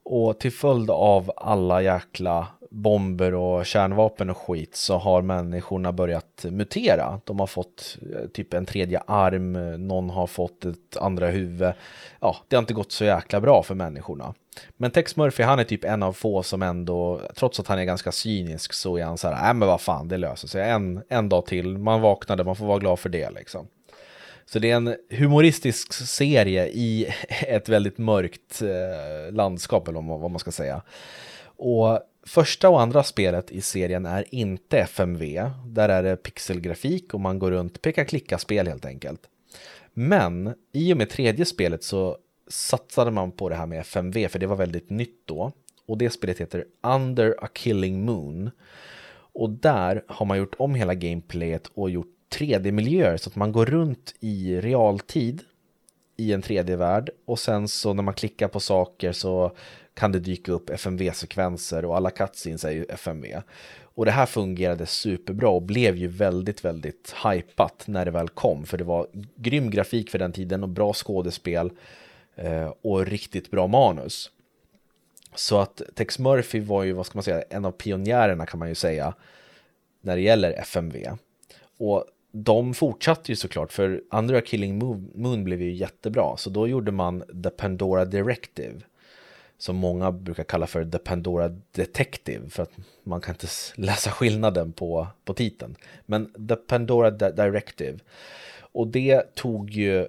Och 0.03 0.39
till 0.39 0.53
följd 0.53 0.91
av 0.91 1.33
alla 1.37 1.83
jäkla 1.83 2.47
bomber 2.71 3.35
och 3.35 3.67
kärnvapen 3.67 4.31
och 4.31 4.37
skit 4.37 4.77
så 4.77 4.97
har 4.97 5.23
människorna 5.23 5.93
börjat 5.93 6.47
mutera. 6.51 7.21
De 7.25 7.41
har 7.41 7.47
fått 7.47 7.99
eh, 8.15 8.29
typ 8.29 8.55
en 8.55 8.67
tredje 8.67 9.03
arm, 9.07 9.53
någon 9.89 10.11
har 10.11 10.27
fått 10.27 10.65
ett 10.65 10.97
andra 10.97 11.27
huvud. 11.27 11.73
Ja, 12.21 12.37
det 12.49 12.57
har 12.57 12.63
inte 12.63 12.75
gått 12.75 12.93
så 12.93 13.05
jäkla 13.05 13.41
bra 13.41 13.63
för 13.63 13.75
människorna. 13.75 14.35
Men 14.77 14.91
Tex 14.91 15.17
Murphy, 15.17 15.43
han 15.43 15.59
är 15.59 15.65
typ 15.65 15.85
en 15.85 16.03
av 16.03 16.13
få 16.13 16.43
som 16.43 16.63
ändå, 16.63 17.21
trots 17.35 17.61
att 17.61 17.67
han 17.69 17.79
är 17.79 17.85
ganska 17.85 18.13
cynisk, 18.13 18.73
så 18.73 18.99
är 18.99 19.05
han 19.05 19.19
så 19.19 19.29
här, 19.29 19.43
nej 19.43 19.55
men 19.55 19.69
vad 19.69 19.81
fan, 19.81 20.09
det 20.09 20.17
löser 20.17 20.49
sig. 20.49 20.71
En, 20.71 21.03
en 21.09 21.29
dag 21.29 21.47
till, 21.47 21.79
man 21.79 22.01
vaknade, 22.01 22.45
man 22.45 22.57
får 22.57 22.67
vara 22.67 22.79
glad 22.79 22.99
för 22.99 23.09
det 23.09 23.31
liksom. 23.31 23.67
Så 24.47 24.59
det 24.59 24.71
är 24.71 24.77
en 24.77 24.97
humoristisk 25.11 25.93
serie 25.93 26.67
i 26.67 27.15
ett 27.29 27.69
väldigt 27.69 27.99
mörkt 27.99 28.63
eh, 28.63 29.33
landskap, 29.33 29.89
eller 29.89 30.19
vad 30.19 30.31
man 30.31 30.39
ska 30.39 30.53
säga. 30.53 30.83
Och 31.57 32.01
första 32.27 32.69
och 32.69 32.81
andra 32.81 33.03
spelet 33.03 33.51
i 33.51 33.61
serien 33.61 34.07
är 34.07 34.35
inte 34.35 34.79
FMV. 34.79 35.51
Där 35.67 35.89
är 35.89 36.03
det 36.03 36.17
pixelgrafik 36.17 37.15
och 37.15 37.21
man 37.21 37.39
går 37.39 37.51
runt 37.51 37.83
peka-klicka-spel 37.83 38.67
helt 38.67 38.85
enkelt. 38.85 39.21
Men 39.95 40.55
i 40.73 40.93
och 40.93 40.97
med 40.97 41.11
tredje 41.11 41.45
spelet 41.45 41.85
så 41.85 42.17
satsade 42.49 43.11
man 43.11 43.33
på 43.33 43.49
det 43.49 43.55
här 43.55 43.67
med 43.67 43.81
FMV, 43.81 44.29
för 44.29 44.39
det 44.39 44.47
var 44.47 44.57
väldigt 44.57 44.91
nytt 44.91 45.23
då. 45.25 45.53
Och 45.87 45.99
det 45.99 46.11
spelet 46.11 46.41
heter 46.41 46.65
Under 46.83 47.45
a 47.45 47.49
Killing 47.53 48.05
Moon. 48.05 48.51
Och 49.33 49.51
där 49.51 50.05
har 50.09 50.27
man 50.27 50.39
gjort 50.39 50.55
om 50.59 50.75
hela 50.75 50.95
gameplayet 50.95 51.71
och 51.75 51.91
gjort 51.91 52.13
3D-miljöer 52.35 53.17
så 53.17 53.31
att 53.31 53.37
man 53.37 53.53
går 53.53 53.67
runt 53.67 54.15
i 54.21 54.61
realtid 54.61 55.43
i 56.17 56.33
en 56.33 56.43
3D-värld 56.43 57.11
och 57.25 57.39
sen 57.39 57.69
så 57.69 57.93
när 57.93 58.03
man 58.03 58.15
klickar 58.15 58.49
på 58.49 58.61
saker 58.61 59.13
så 59.13 59.57
kan 59.97 60.13
det 60.13 60.19
dyka 60.19 60.53
upp 60.53 60.71
FMV-sekvenser 60.71 61.85
och 61.85 61.97
alla 61.97 62.11
cutscenes 62.11 62.65
är 62.65 62.71
ju 62.71 62.85
FMV. 62.89 63.27
Och 63.83 64.05
det 64.05 64.11
här 64.11 64.27
fungerade 64.27 64.87
superbra 64.87 65.49
och 65.49 65.63
blev 65.63 65.97
ju 65.97 66.09
väldigt, 66.09 66.65
väldigt 66.65 67.15
hypat 67.25 67.85
när 67.87 68.05
det 68.05 68.11
väl 68.11 68.29
kom. 68.29 68.67
För 68.67 68.79
det 68.79 68.85
var 68.85 69.07
grym 69.37 69.71
grafik 69.71 70.11
för 70.11 70.19
den 70.19 70.33
tiden 70.33 70.63
och 70.63 70.69
bra 70.69 70.93
skådespel 70.93 71.71
eh, 72.35 72.73
och 72.83 73.07
riktigt 73.07 73.51
bra 73.51 73.67
manus. 73.67 74.31
Så 75.35 75.59
att 75.59 75.83
Tex 75.95 76.19
Murphy 76.19 76.61
var 76.61 76.85
ju, 76.85 76.93
vad 76.93 77.07
ska 77.07 77.17
man 77.17 77.23
säga, 77.23 77.43
en 77.51 77.65
av 77.65 77.73
pionjärerna 77.73 78.47
kan 78.47 78.59
man 78.59 78.69
ju 78.69 78.75
säga 78.75 79.15
när 80.01 80.17
det 80.17 80.23
gäller 80.23 80.53
FMV. 80.53 80.97
Och 81.79 82.05
de 82.33 82.75
fortsatte 82.75 83.33
ju 83.33 83.37
såklart, 83.37 83.73
för 83.73 84.03
andra 84.11 84.41
Killing 84.41 84.79
Moon 85.15 85.45
blev 85.45 85.63
ju 85.63 85.73
jättebra, 85.73 86.37
så 86.37 86.51
då 86.51 86.69
gjorde 86.69 86.93
man 86.93 87.43
The 87.43 87.51
Pandora 87.51 88.05
Directive 88.05 88.81
som 89.59 89.77
många 89.77 90.13
brukar 90.13 90.45
kalla 90.45 90.67
för 90.67 90.85
The 90.85 90.99
Pandora 90.99 91.49
Detective 91.73 92.51
för 92.51 92.63
att 92.63 92.73
man 93.05 93.21
kan 93.21 93.35
inte 93.35 93.47
läsa 93.75 94.11
skillnaden 94.11 94.73
på, 94.73 95.07
på 95.25 95.35
titeln. 95.35 95.77
Men 96.07 96.49
The 96.49 96.57
Pandora 96.57 97.11
Directive. 97.11 97.99
Och 98.59 98.87
det 98.87 99.35
tog 99.35 99.71
ju 99.71 100.09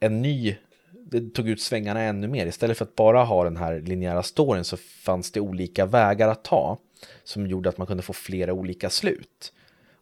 en 0.00 0.22
ny, 0.22 0.56
det 0.92 1.34
tog 1.34 1.48
ut 1.48 1.60
svängarna 1.60 2.00
ännu 2.00 2.28
mer. 2.28 2.46
Istället 2.46 2.78
för 2.78 2.84
att 2.84 2.96
bara 2.96 3.24
ha 3.24 3.44
den 3.44 3.56
här 3.56 3.80
linjära 3.80 4.22
storyn 4.22 4.64
så 4.64 4.76
fanns 4.76 5.32
det 5.32 5.40
olika 5.40 5.86
vägar 5.86 6.28
att 6.28 6.44
ta 6.44 6.78
som 7.24 7.46
gjorde 7.46 7.68
att 7.68 7.78
man 7.78 7.86
kunde 7.86 8.02
få 8.02 8.12
flera 8.12 8.52
olika 8.52 8.90
slut. 8.90 9.52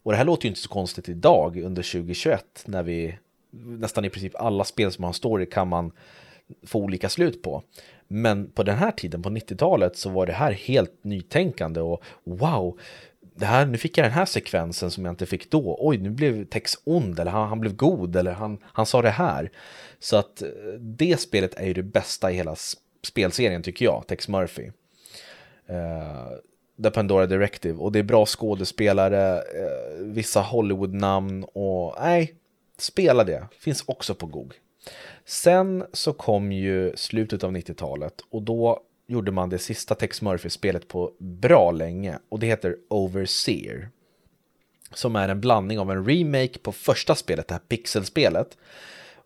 Och 0.03 0.13
det 0.13 0.19
här 0.19 0.25
låter 0.25 0.45
ju 0.45 0.49
inte 0.49 0.61
så 0.61 0.69
konstigt 0.69 1.09
idag 1.09 1.57
under 1.57 1.83
2021 1.83 2.65
när 2.67 2.83
vi 2.83 3.19
nästan 3.51 4.05
i 4.05 4.11
princip 4.11 4.37
alla 4.37 4.65
spel 4.65 4.93
som 4.93 5.05
har 5.05 5.09
en 5.09 5.15
story 5.15 5.47
kan 5.47 5.69
man 5.69 5.93
få 6.63 6.79
olika 6.79 7.09
slut 7.09 7.43
på. 7.43 7.63
Men 8.09 8.51
på 8.51 8.63
den 8.63 8.77
här 8.77 8.91
tiden, 8.91 9.23
på 9.23 9.31
90-talet, 9.31 9.97
så 9.97 10.11
var 10.11 10.27
det 10.27 10.33
här 10.33 10.53
helt 10.53 11.05
nytänkande 11.05 11.81
och 11.81 12.03
wow, 12.25 12.79
det 13.37 13.47
här, 13.47 13.67
nu 13.67 13.79
fick 13.79 13.99
jag 13.99 14.05
den 14.05 14.13
här 14.13 14.25
sekvensen 14.25 14.91
som 14.91 15.05
jag 15.05 15.13
inte 15.13 15.27
fick 15.27 15.51
då. 15.51 15.77
Oj, 15.81 15.99
nu 15.99 16.11
blev 16.11 16.45
Tex 16.45 16.75
ond 16.85 17.21
eller 17.21 17.31
han, 17.31 17.49
han 17.49 17.61
blev 17.61 17.77
god 17.77 18.17
eller 18.17 18.33
han, 18.33 18.59
han 18.63 18.87
sa 18.87 19.03
det 19.03 19.11
här. 19.11 19.51
Så 19.99 20.17
att 20.17 20.43
eh, 20.43 20.49
det 20.79 21.21
spelet 21.21 21.55
är 21.55 21.67
ju 21.67 21.73
det 21.73 21.83
bästa 21.83 22.33
i 22.33 22.35
hela 22.35 22.57
spelserien 23.07 23.63
tycker 23.63 23.85
jag, 23.85 24.05
Tex 24.07 24.29
Murphy. 24.29 24.71
Uh, 25.71 26.37
The 26.83 26.91
Pandora 26.91 27.27
Directive 27.27 27.79
och 27.79 27.93
det 27.93 27.99
är 27.99 28.03
bra 28.03 28.27
skådespelare, 28.27 29.37
uh, 29.37 30.05
vissa 30.05 30.41
Hollywood-namn 30.41 31.45
och 31.45 31.97
nej, 32.01 32.35
spela 32.79 33.25
det. 33.25 33.49
Finns 33.59 33.85
också 33.87 34.15
på 34.15 34.27
GOG. 34.27 34.55
Sen 35.25 35.85
så 35.93 36.13
kom 36.13 36.53
ju 36.53 36.93
slutet 36.97 37.45
av 37.45 37.53
90-talet 37.53 38.21
och 38.31 38.43
då 38.43 38.81
gjorde 39.07 39.33
man 39.33 39.51
det 39.51 39.59
sista 39.59 39.95
Tex 39.95 40.23
Murphy-spelet 40.23 40.89
på 40.89 41.13
bra 41.19 41.71
länge 41.71 42.19
och 42.29 42.39
det 42.39 42.47
heter 42.47 42.77
Overseer. 42.89 43.89
Som 44.95 45.17
är 45.17 45.29
en 45.29 45.41
blandning 45.41 45.79
av 45.79 45.91
en 45.91 46.07
remake 46.07 46.59
på 46.59 46.73
första 46.73 47.15
spelet, 47.15 47.49
det 47.49 47.55
här 47.55 47.61
pixelspelet, 47.69 48.59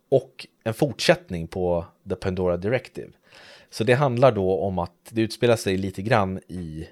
och 0.09 0.47
en 0.63 0.73
fortsättning 0.73 1.47
på 1.47 1.85
The 2.09 2.15
Pandora 2.15 2.57
Directive. 2.57 3.11
Så 3.69 3.83
det 3.83 3.93
handlar 3.93 4.31
då 4.31 4.59
om 4.59 4.79
att 4.79 4.93
det 5.09 5.21
utspelar 5.21 5.55
sig 5.55 5.77
lite 5.77 6.01
grann 6.01 6.39
i, 6.47 6.87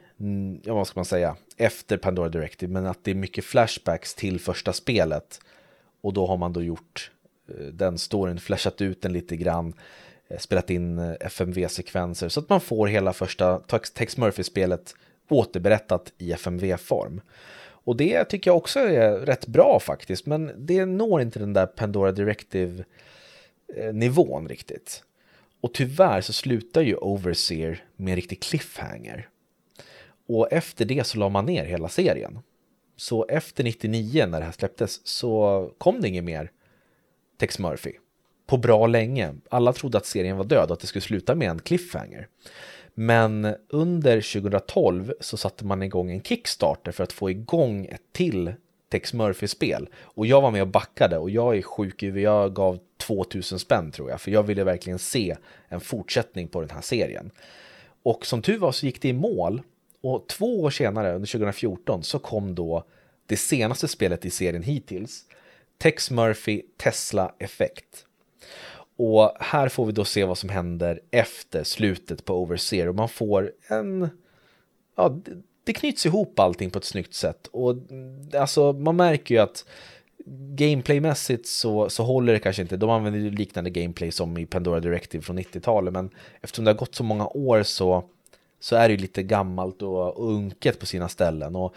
ja 0.63 0.73
vad 0.73 0.87
ska 0.87 0.99
man 0.99 1.05
säga, 1.05 1.35
efter 1.57 1.97
Pandora 1.97 2.29
Directive, 2.29 2.73
men 2.73 2.85
att 2.85 3.03
det 3.03 3.11
är 3.11 3.15
mycket 3.15 3.45
flashbacks 3.45 4.15
till 4.15 4.39
första 4.39 4.73
spelet. 4.73 5.39
Och 6.01 6.13
då 6.13 6.27
har 6.27 6.37
man 6.37 6.53
då 6.53 6.63
gjort 6.63 7.11
Eh, 7.47 7.65
den 7.65 7.97
storyn, 7.97 8.39
flashat 8.39 8.81
ut 8.81 9.01
den 9.01 9.13
lite 9.13 9.37
grann, 9.37 9.73
eh, 10.27 10.37
spelat 10.37 10.69
in 10.69 10.99
eh, 10.99 11.15
FMV-sekvenser 11.19 12.29
så 12.29 12.39
att 12.39 12.49
man 12.49 12.61
får 12.61 12.87
hela 12.87 13.13
första 13.13 13.59
Tex 13.93 14.17
Murphy-spelet 14.17 14.95
återberättat 15.29 16.13
i 16.17 16.31
FMV-form. 16.31 17.21
Och 17.59 17.97
det 17.97 18.25
tycker 18.25 18.49
jag 18.49 18.57
också 18.57 18.79
är 18.79 19.11
rätt 19.11 19.47
bra 19.47 19.79
faktiskt, 19.79 20.25
men 20.25 20.51
det 20.57 20.85
når 20.85 21.21
inte 21.21 21.39
den 21.39 21.53
där 21.53 21.65
Pandora 21.65 22.11
Directive-nivån 22.11 24.47
riktigt. 24.47 25.03
Och 25.61 25.73
tyvärr 25.73 26.21
så 26.21 26.33
slutar 26.33 26.81
ju 26.81 26.95
Overseer 26.95 27.83
med 27.95 28.11
en 28.11 28.15
riktig 28.15 28.41
cliffhanger. 28.41 29.29
Och 30.27 30.53
efter 30.53 30.85
det 30.85 31.07
så 31.07 31.17
la 31.17 31.29
man 31.29 31.45
ner 31.45 31.65
hela 31.65 31.89
serien. 31.89 32.39
Så 32.95 33.25
efter 33.25 33.63
99 33.63 34.25
när 34.25 34.39
det 34.39 34.45
här 34.45 34.51
släpptes 34.51 35.07
så 35.07 35.71
kom 35.77 36.01
det 36.01 36.07
inget 36.07 36.23
mer 36.23 36.51
Tex 37.37 37.59
Murphy 37.59 37.93
på 38.47 38.57
bra 38.57 38.87
länge. 38.87 39.35
Alla 39.49 39.73
trodde 39.73 39.97
att 39.97 40.05
serien 40.05 40.37
var 40.37 40.45
död 40.45 40.69
och 40.69 40.73
att 40.73 40.79
det 40.79 40.87
skulle 40.87 41.01
sluta 41.01 41.35
med 41.35 41.49
en 41.49 41.59
cliffhanger. 41.59 42.27
Men 42.93 43.55
under 43.69 44.41
2012 44.41 45.13
så 45.19 45.37
satte 45.37 45.65
man 45.65 45.83
igång 45.83 46.11
en 46.11 46.21
Kickstarter 46.21 46.91
för 46.91 47.03
att 47.03 47.13
få 47.13 47.29
igång 47.29 47.85
ett 47.85 48.01
till 48.11 48.53
Tex 48.89 49.13
Murphy-spel. 49.13 49.89
Och 50.01 50.25
jag 50.25 50.41
var 50.41 50.51
med 50.51 50.61
och 50.61 50.67
backade 50.67 51.17
och 51.17 51.29
jag 51.29 51.57
är 51.57 51.61
sjuk 51.61 52.03
i 52.03 52.07
jag 52.07 52.53
gav 52.53 52.79
2000 52.97 53.59
spänn 53.59 53.91
tror 53.91 54.09
jag, 54.09 54.21
för 54.21 54.31
jag 54.31 54.43
ville 54.43 54.63
verkligen 54.63 54.99
se 54.99 55.35
en 55.67 55.79
fortsättning 55.79 56.47
på 56.47 56.61
den 56.61 56.69
här 56.69 56.81
serien. 56.81 57.31
Och 58.03 58.25
som 58.25 58.41
tur 58.41 58.57
var 58.57 58.71
så 58.71 58.85
gick 58.85 59.01
det 59.01 59.07
i 59.07 59.13
mål 59.13 59.61
och 60.01 60.27
två 60.27 60.61
år 60.61 60.69
senare, 60.69 61.15
under 61.15 61.27
2014, 61.27 62.03
så 62.03 62.19
kom 62.19 62.55
då 62.55 62.83
det 63.25 63.37
senaste 63.37 63.87
spelet 63.87 64.25
i 64.25 64.29
serien 64.29 64.63
hittills 64.63 65.25
Tex 65.77 66.11
Murphy 66.11 66.61
Tesla 66.77 67.35
effekt. 67.39 68.05
Och 68.97 69.31
här 69.39 69.69
får 69.69 69.85
vi 69.85 69.91
då 69.91 70.05
se 70.05 70.25
vad 70.25 70.37
som 70.37 70.49
händer 70.49 71.01
efter 71.11 71.63
slutet 71.63 72.25
på 72.25 72.33
Overseer 72.33 72.89
och 72.89 72.95
man 72.95 73.09
får 73.09 73.51
en, 73.67 74.09
ja, 74.95 75.17
det 75.63 75.73
knyts 75.73 76.05
ihop 76.05 76.39
allting 76.39 76.69
på 76.69 76.77
ett 76.77 76.85
snyggt 76.85 77.13
sätt 77.13 77.47
och 77.47 77.75
alltså 78.33 78.73
man 78.73 78.95
märker 78.95 79.35
ju 79.35 79.41
att 79.41 79.65
gameplaymässigt 80.55 81.47
så, 81.47 81.89
så 81.89 82.03
håller 82.03 82.33
det 82.33 82.39
kanske 82.39 82.61
inte. 82.61 82.77
De 82.77 82.89
använder 82.89 83.19
ju 83.19 83.31
liknande 83.31 83.69
gameplay 83.69 84.11
som 84.11 84.37
i 84.37 84.45
Pandora 84.45 84.79
Directive 84.79 85.23
från 85.23 85.39
90-talet, 85.39 85.93
men 85.93 86.09
eftersom 86.41 86.65
det 86.65 86.71
har 86.71 86.77
gått 86.77 86.95
så 86.95 87.03
många 87.03 87.27
år 87.27 87.63
så, 87.63 88.03
så 88.59 88.75
är 88.75 88.87
det 88.87 88.93
ju 88.93 89.01
lite 89.01 89.23
gammalt 89.23 89.81
och 89.81 90.29
unket 90.29 90.79
på 90.79 90.85
sina 90.85 91.09
ställen 91.09 91.55
och 91.55 91.75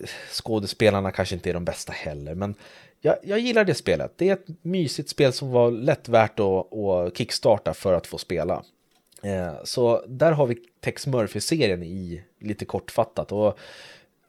eh, 0.00 0.08
skådespelarna 0.32 1.10
kanske 1.12 1.34
inte 1.34 1.50
är 1.50 1.54
de 1.54 1.64
bästa 1.64 1.92
heller, 1.92 2.34
men 2.34 2.54
jag, 3.00 3.16
jag 3.22 3.38
gillar 3.38 3.64
det 3.64 3.74
spelet. 3.74 4.12
Det 4.16 4.28
är 4.28 4.32
ett 4.32 4.46
mysigt 4.62 5.08
spel 5.08 5.32
som 5.32 5.50
var 5.50 5.70
lätt 5.70 6.08
värt 6.08 6.40
att, 6.40 6.74
att 6.74 7.16
kickstarta 7.18 7.74
för 7.74 7.92
att 7.92 8.06
få 8.06 8.18
spela. 8.18 8.62
Eh, 9.22 9.54
så 9.64 10.04
där 10.06 10.32
har 10.32 10.46
vi 10.46 10.58
Tex 10.80 11.06
Murphy-serien 11.06 11.82
i 11.82 12.22
lite 12.40 12.64
kortfattat. 12.64 13.32
Och 13.32 13.58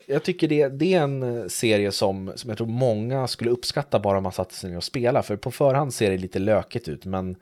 jag 0.05 0.23
tycker 0.23 0.47
det, 0.47 0.67
det 0.67 0.93
är 0.93 1.01
en 1.01 1.49
serie 1.49 1.91
som, 1.91 2.31
som 2.35 2.49
jag 2.49 2.57
tror 2.57 2.67
många 2.67 3.27
skulle 3.27 3.51
uppskatta 3.51 3.99
bara 3.99 4.21
man 4.21 4.31
satte 4.31 4.55
sig 4.55 4.69
ner 4.69 4.77
och 4.77 4.83
spela. 4.83 5.23
För 5.23 5.35
på 5.35 5.51
förhand 5.51 5.93
ser 5.93 6.11
det 6.11 6.17
lite 6.17 6.39
lökigt 6.39 6.87
ut, 6.87 7.05
men 7.05 7.35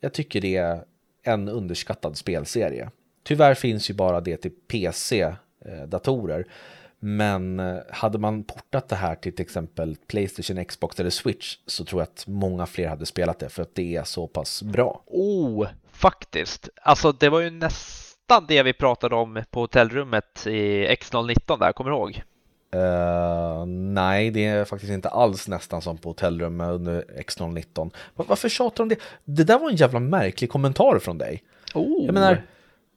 jag 0.00 0.12
tycker 0.12 0.40
det 0.40 0.56
är 0.56 0.84
en 1.22 1.48
underskattad 1.48 2.16
spelserie. 2.16 2.90
Tyvärr 3.22 3.54
finns 3.54 3.90
ju 3.90 3.94
bara 3.94 4.20
det 4.20 4.36
till 4.36 4.50
PC-datorer. 4.50 6.38
Eh, 6.38 6.46
men 7.06 7.60
eh, 7.60 7.76
hade 7.90 8.18
man 8.18 8.44
portat 8.44 8.88
det 8.88 8.96
här 8.96 9.14
till 9.14 9.34
till 9.34 9.42
exempel 9.42 9.96
Playstation, 10.06 10.64
Xbox 10.64 11.00
eller 11.00 11.10
Switch 11.10 11.56
så 11.66 11.84
tror 11.84 12.00
jag 12.00 12.06
att 12.06 12.24
många 12.26 12.66
fler 12.66 12.88
hade 12.88 13.06
spelat 13.06 13.38
det 13.38 13.48
för 13.48 13.62
att 13.62 13.74
det 13.74 13.96
är 13.96 14.04
så 14.04 14.26
pass 14.26 14.62
bra. 14.62 15.02
Oh, 15.06 15.66
faktiskt. 15.92 16.68
Alltså 16.82 17.12
det 17.12 17.28
var 17.28 17.40
ju 17.40 17.50
nästan 17.50 18.46
det 18.48 18.62
vi 18.62 18.72
pratade 18.72 19.14
om 19.14 19.42
på 19.50 19.60
hotellrummet 19.60 20.46
i 20.46 20.86
X019 20.86 21.58
där, 21.58 21.72
kommer 21.72 21.90
du 21.90 21.96
ihåg? 21.96 22.22
Uh, 22.74 23.66
nej, 23.66 24.30
det 24.30 24.44
är 24.44 24.64
faktiskt 24.64 24.92
inte 24.92 25.08
alls 25.08 25.48
nästan 25.48 25.82
som 25.82 25.98
på 25.98 26.08
hotellrummet 26.08 26.68
under 26.68 27.04
X019. 27.18 27.90
Varför 28.14 28.48
tjatar 28.48 28.84
de 28.84 28.88
det? 28.88 29.00
Det 29.24 29.44
där 29.44 29.58
var 29.58 29.70
en 29.70 29.76
jävla 29.76 30.00
märklig 30.00 30.50
kommentar 30.50 30.98
från 30.98 31.18
dig. 31.18 31.42
Oh. 31.74 32.06
Jag 32.06 32.14
menar, 32.14 32.42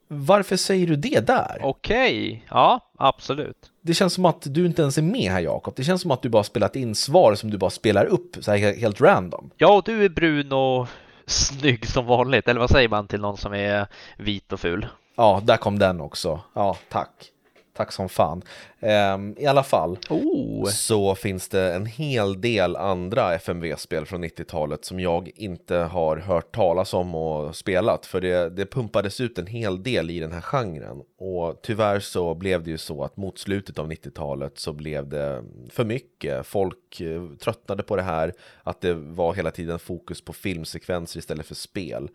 varför 0.08 0.56
säger 0.56 0.88
du 0.88 0.96
det 0.96 1.28
där? 1.28 1.60
Okej, 1.62 2.28
okay. 2.28 2.40
ja 2.50 2.92
absolut. 2.98 3.72
Det 3.82 3.94
känns 3.94 4.14
som 4.14 4.26
att 4.26 4.54
du 4.54 4.66
inte 4.66 4.82
ens 4.82 4.98
är 4.98 5.02
med 5.02 5.32
här 5.32 5.40
Jakob. 5.40 5.74
Det 5.76 5.84
känns 5.84 6.02
som 6.02 6.12
att 6.12 6.22
du 6.22 6.30
bara 6.30 6.44
spelat 6.44 6.76
in 6.76 6.96
svar 6.96 7.36
som 7.36 7.52
du 7.52 7.58
bara 7.58 7.70
spelar 7.70 8.06
upp 8.06 8.38
så 8.40 8.52
här 8.52 8.78
helt 8.78 9.02
random. 9.02 9.50
Ja, 9.58 9.78
och 9.78 9.84
du 9.84 10.06
är 10.06 10.10
brun 10.10 10.52
och 10.52 10.88
snygg 11.26 11.88
som 11.88 12.06
vanligt. 12.06 12.48
Eller 12.48 12.60
vad 12.60 12.70
säger 12.70 12.90
man 12.90 13.08
till 13.08 13.22
någon 13.22 13.38
som 13.38 13.54
är 13.54 13.88
vit 14.18 14.54
och 14.54 14.60
ful? 14.60 14.88
Ja, 15.16 15.42
där 15.44 15.58
kom 15.58 15.80
den 15.80 16.02
också. 16.02 16.40
Ja, 16.54 16.78
tack. 16.90 17.32
Tack 17.78 17.92
som 17.92 18.10
fan. 18.10 18.42
Um, 18.80 19.36
I 19.38 19.46
alla 19.46 19.64
fall 19.64 19.98
oh. 20.10 20.66
så 20.66 21.16
finns 21.16 21.50
det 21.50 21.74
en 21.74 21.86
hel 21.86 22.42
del 22.42 22.76
andra 22.76 23.36
FMV-spel 23.36 24.06
från 24.06 24.24
90-talet 24.24 24.86
som 24.86 25.00
jag 25.00 25.32
inte 25.36 25.76
har 25.76 26.18
hört 26.18 26.56
talas 26.56 26.94
om 26.94 27.16
och 27.16 27.56
spelat. 27.56 28.06
För 28.06 28.22
det, 28.22 28.50
det 28.50 28.66
pumpades 28.66 29.22
ut 29.22 29.38
en 29.38 29.48
hel 29.48 29.84
del 29.84 30.10
i 30.10 30.20
den 30.20 30.32
här 30.32 30.42
genren. 30.42 31.02
Och 31.18 31.60
tyvärr 31.62 32.00
så 32.00 32.36
blev 32.36 32.64
det 32.64 32.70
ju 32.70 32.78
så 32.78 33.04
att 33.04 33.18
mot 33.18 33.40
slutet 33.40 33.80
av 33.80 33.92
90-talet 33.92 34.60
så 34.60 34.74
blev 34.74 35.10
det 35.10 35.44
för 35.70 35.86
mycket. 35.86 36.46
Folk 36.46 37.02
eh, 37.02 37.30
tröttnade 37.40 37.84
på 37.84 37.96
det 37.96 38.02
här, 38.02 38.34
att 38.64 38.82
det 38.82 38.94
var 38.94 39.34
hela 39.34 39.52
tiden 39.52 39.80
fokus 39.80 40.22
på 40.22 40.34
filmsekvenser 40.34 41.20
istället 41.20 41.46
för 41.46 41.56
spel. 41.56 42.10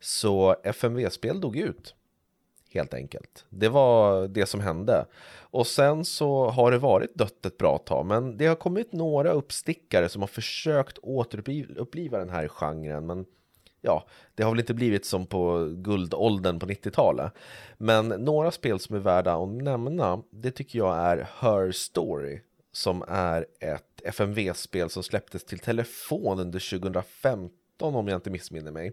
Så 0.00 0.56
FMV-spel 0.64 1.40
dog 1.40 1.56
ut 1.56 1.94
helt 2.74 2.94
enkelt. 2.94 3.44
Det 3.48 3.68
var 3.68 4.28
det 4.28 4.46
som 4.46 4.60
hände. 4.60 5.06
Och 5.40 5.66
sen 5.66 6.04
så 6.04 6.48
har 6.48 6.70
det 6.70 6.78
varit 6.78 7.14
dött 7.14 7.46
ett 7.46 7.58
bra 7.58 7.78
tag, 7.78 8.06
men 8.06 8.36
det 8.36 8.46
har 8.46 8.54
kommit 8.54 8.92
några 8.92 9.32
uppstickare 9.32 10.08
som 10.08 10.22
har 10.22 10.26
försökt 10.26 10.98
återuppliva 10.98 12.18
den 12.18 12.30
här 12.30 12.48
genren, 12.48 13.06
men 13.06 13.26
ja, 13.80 14.06
det 14.34 14.42
har 14.42 14.50
väl 14.50 14.60
inte 14.60 14.74
blivit 14.74 15.06
som 15.06 15.26
på 15.26 15.72
guldåldern 15.76 16.58
på 16.58 16.66
90-talet. 16.66 17.32
Men 17.78 18.08
några 18.08 18.50
spel 18.50 18.78
som 18.78 18.96
är 18.96 19.00
värda 19.00 19.34
att 19.34 19.48
nämna, 19.48 20.22
det 20.30 20.50
tycker 20.50 20.78
jag 20.78 20.96
är 20.96 21.28
Her 21.40 21.72
Story, 21.72 22.40
som 22.72 23.04
är 23.08 23.46
ett 23.60 24.00
FMV-spel 24.04 24.90
som 24.90 25.02
släpptes 25.02 25.44
till 25.44 25.58
telefon 25.58 26.40
under 26.40 26.78
2015 26.78 27.94
om 27.94 28.08
jag 28.08 28.16
inte 28.16 28.30
missminner 28.30 28.70
mig. 28.70 28.92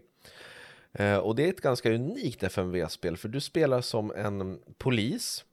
Eh, 0.92 1.16
och 1.16 1.36
det 1.36 1.44
är 1.44 1.48
ett 1.48 1.60
ganska 1.60 1.94
unikt 1.94 2.42
FMV-spel 2.42 3.16
för 3.16 3.28
du 3.28 3.40
spelar 3.40 3.80
som 3.80 4.12
en 4.16 4.58
polis 4.78 5.44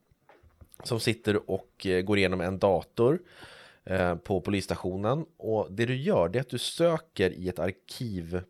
som 0.84 1.00
sitter 1.00 1.52
och 1.52 1.86
eh, 1.86 2.02
går 2.02 2.18
igenom 2.18 2.42
en 2.42 2.60
dator 2.60 3.20
eh, 3.84 4.16
på 4.16 4.42
polisstationen 4.42 5.26
och 5.38 5.68
det 5.72 5.86
du 5.86 5.96
gör 5.96 6.30
det 6.30 6.40
är 6.40 6.42
att 6.42 6.50
du 6.50 6.58
söker 6.58 7.32
i 7.32 7.50
ett 7.50 7.60
arkiv 7.60 8.42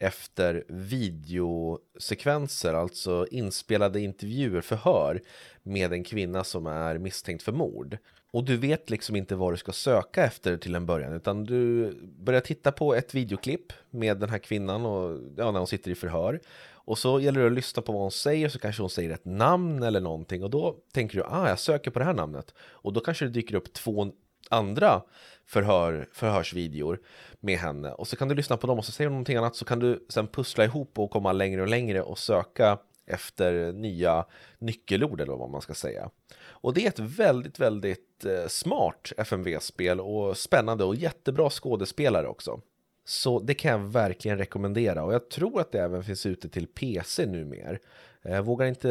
efter 0.00 0.64
videosekvenser, 0.68 2.74
alltså 2.74 3.26
inspelade 3.30 4.00
intervjuer, 4.00 4.60
förhör 4.60 5.22
med 5.62 5.92
en 5.92 6.04
kvinna 6.04 6.44
som 6.44 6.66
är 6.66 6.98
misstänkt 6.98 7.42
för 7.42 7.52
mord. 7.52 7.98
Och 8.30 8.44
du 8.44 8.56
vet 8.56 8.90
liksom 8.90 9.16
inte 9.16 9.34
vad 9.34 9.52
du 9.52 9.56
ska 9.56 9.72
söka 9.72 10.24
efter 10.24 10.56
till 10.56 10.74
en 10.74 10.86
början 10.86 11.12
utan 11.12 11.44
du 11.44 11.92
börjar 12.02 12.40
titta 12.40 12.72
på 12.72 12.94
ett 12.94 13.14
videoklipp 13.14 13.72
med 13.90 14.18
den 14.18 14.30
här 14.30 14.38
kvinnan 14.38 14.86
och 14.86 15.20
ja, 15.36 15.50
när 15.50 15.58
hon 15.58 15.66
sitter 15.66 15.90
i 15.90 15.94
förhör. 15.94 16.40
Och 16.72 16.98
så 16.98 17.20
gäller 17.20 17.40
det 17.40 17.46
att 17.46 17.52
lyssna 17.52 17.82
på 17.82 17.92
vad 17.92 18.02
hon 18.02 18.10
säger 18.10 18.48
så 18.48 18.58
kanske 18.58 18.82
hon 18.82 18.90
säger 18.90 19.10
ett 19.10 19.24
namn 19.24 19.82
eller 19.82 20.00
någonting. 20.00 20.44
Och 20.44 20.50
då 20.50 20.76
tänker 20.92 21.18
du 21.18 21.24
ah 21.24 21.48
jag 21.48 21.58
söker 21.58 21.90
på 21.90 21.98
det 21.98 22.04
här 22.04 22.14
namnet. 22.14 22.54
Och 22.60 22.92
då 22.92 23.00
kanske 23.00 23.24
det 23.24 23.30
dyker 23.30 23.54
upp 23.54 23.72
två 23.72 24.12
andra 24.50 25.02
förhör, 25.46 26.08
förhörsvideor 26.12 27.00
med 27.40 27.58
henne. 27.58 27.92
Och 27.92 28.08
så 28.08 28.16
kan 28.16 28.28
du 28.28 28.34
lyssna 28.34 28.56
på 28.56 28.66
dem 28.66 28.78
och 28.78 28.84
så 28.84 28.92
säger 28.92 29.08
hon 29.08 29.14
någonting 29.14 29.36
annat 29.36 29.56
så 29.56 29.64
kan 29.64 29.78
du 29.78 30.06
sen 30.08 30.26
pussla 30.26 30.64
ihop 30.64 30.98
och 30.98 31.10
komma 31.10 31.32
längre 31.32 31.62
och 31.62 31.68
längre 31.68 32.02
och 32.02 32.18
söka 32.18 32.78
efter 33.08 33.72
nya 33.72 34.24
nyckelord 34.58 35.20
eller 35.20 35.32
vad 35.32 35.50
man 35.50 35.60
ska 35.60 35.74
säga. 35.74 36.10
Och 36.40 36.74
det 36.74 36.84
är 36.84 36.88
ett 36.88 36.98
väldigt, 36.98 37.58
väldigt 37.58 38.24
eh, 38.24 38.48
smart 38.48 39.12
FMV-spel 39.16 40.00
och 40.00 40.36
spännande 40.36 40.84
och 40.84 40.94
jättebra 40.94 41.50
skådespelare 41.50 42.28
också. 42.28 42.60
Så 43.04 43.40
det 43.40 43.54
kan 43.54 43.70
jag 43.70 43.88
verkligen 43.88 44.38
rekommendera 44.38 45.04
och 45.04 45.14
jag 45.14 45.28
tror 45.28 45.60
att 45.60 45.72
det 45.72 45.80
även 45.80 46.04
finns 46.04 46.26
ute 46.26 46.48
till 46.48 46.66
PC 46.66 47.26
numera. 47.26 47.78
Jag 48.22 48.42
vågar 48.42 48.66
inte 48.66 48.90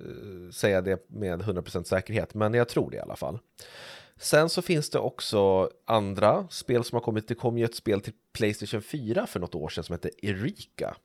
eh, 0.00 0.52
säga 0.52 0.80
det 0.80 1.10
med 1.10 1.42
100% 1.42 1.84
säkerhet, 1.84 2.34
men 2.34 2.54
jag 2.54 2.68
tror 2.68 2.90
det 2.90 2.96
i 2.96 3.00
alla 3.00 3.16
fall. 3.16 3.38
Sen 4.16 4.48
så 4.48 4.62
finns 4.62 4.90
det 4.90 4.98
också 4.98 5.70
andra 5.84 6.46
spel 6.50 6.84
som 6.84 6.96
har 6.96 7.00
kommit. 7.00 7.28
Det 7.28 7.34
kom 7.34 7.58
ju 7.58 7.64
ett 7.64 7.74
spel 7.74 8.00
till 8.00 8.12
Playstation 8.32 8.82
4 8.82 9.26
för 9.26 9.40
något 9.40 9.54
år 9.54 9.68
sedan 9.68 9.84
som 9.84 9.92
heter 9.92 10.10
Erika. 10.22 10.96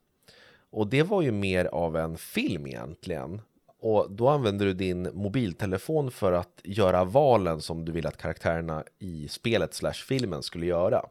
Och 0.72 0.88
det 0.88 1.04
var 1.04 1.22
ju 1.22 1.32
mer 1.32 1.66
av 1.66 1.98
en 1.98 2.18
film 2.18 2.68
egentligen. 2.68 3.42
Och 3.80 4.12
då 4.12 4.30
använder 4.30 4.66
du 4.66 4.74
din 4.74 5.10
mobiltelefon 5.14 6.12
för 6.12 6.32
att 6.32 6.62
göra 6.64 7.04
valen 7.04 7.62
som 7.62 7.86
du 7.86 7.92
vill 7.92 8.08
att 8.08 8.18
karaktärerna 8.18 8.84
i 9.00 9.28
spelet 9.28 9.74
slash 9.74 9.94
filmen 9.94 10.44
skulle 10.44 10.66
göra. 10.66 11.06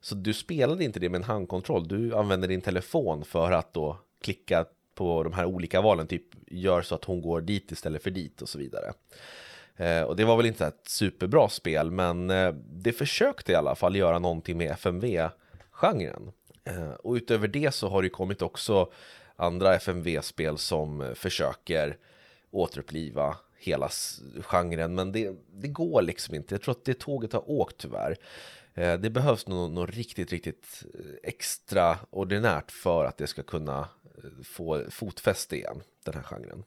Så 0.00 0.14
du 0.14 0.32
spelade 0.34 0.84
inte 0.84 1.00
det 1.00 1.08
med 1.08 1.18
en 1.18 1.24
handkontroll, 1.24 1.88
du 1.88 2.14
använder 2.14 2.48
din 2.48 2.60
telefon 2.60 3.24
för 3.24 3.52
att 3.52 3.72
då 3.72 3.98
klicka 4.22 4.64
på 4.94 5.22
de 5.22 5.32
här 5.32 5.44
olika 5.44 5.80
valen, 5.80 6.06
typ 6.06 6.24
gör 6.46 6.82
så 6.82 6.94
att 6.94 7.04
hon 7.04 7.22
går 7.22 7.40
dit 7.40 7.72
istället 7.72 8.02
för 8.02 8.10
dit 8.10 8.42
och 8.42 8.48
så 8.48 8.58
vidare. 8.58 8.92
Eh, 9.76 10.02
och 10.02 10.16
det 10.16 10.24
var 10.24 10.36
väl 10.36 10.46
inte 10.46 10.66
ett 10.66 10.88
superbra 10.88 11.48
spel, 11.48 11.90
men 11.90 12.30
eh, 12.30 12.52
det 12.70 12.92
försökte 12.92 13.52
i 13.52 13.54
alla 13.54 13.74
fall 13.74 13.96
göra 13.96 14.18
någonting 14.18 14.58
med 14.58 14.70
FMV-genren. 14.70 16.32
Eh, 16.68 16.90
och 16.90 17.14
utöver 17.14 17.48
det 17.48 17.74
så 17.74 17.88
har 17.88 18.02
det 18.02 18.08
kommit 18.08 18.42
också 18.42 18.92
andra 19.36 19.74
FMV-spel 19.74 20.58
som 20.58 21.00
eh, 21.00 21.14
försöker 21.14 21.96
återuppliva 22.50 23.36
hela 23.56 23.88
genren, 24.40 24.94
men 24.94 25.12
det, 25.12 25.36
det 25.52 25.68
går 25.68 26.02
liksom 26.02 26.34
inte. 26.34 26.54
Jag 26.54 26.62
tror 26.62 26.72
att 26.72 26.84
det 26.84 26.98
tåget 26.98 27.32
har 27.32 27.50
åkt 27.50 27.76
tyvärr. 27.78 28.16
Eh, 28.74 28.98
det 28.98 29.10
behövs 29.10 29.46
något, 29.46 29.72
något 29.72 29.90
riktigt, 29.90 30.32
riktigt 30.32 30.84
extraordinärt 31.22 32.70
för 32.70 33.04
att 33.04 33.16
det 33.16 33.26
ska 33.26 33.42
kunna 33.42 33.88
få 34.44 34.84
fotfäste 34.90 35.56
igen, 35.56 35.82
den 36.04 36.14
här 36.14 36.22
genren. 36.22 36.64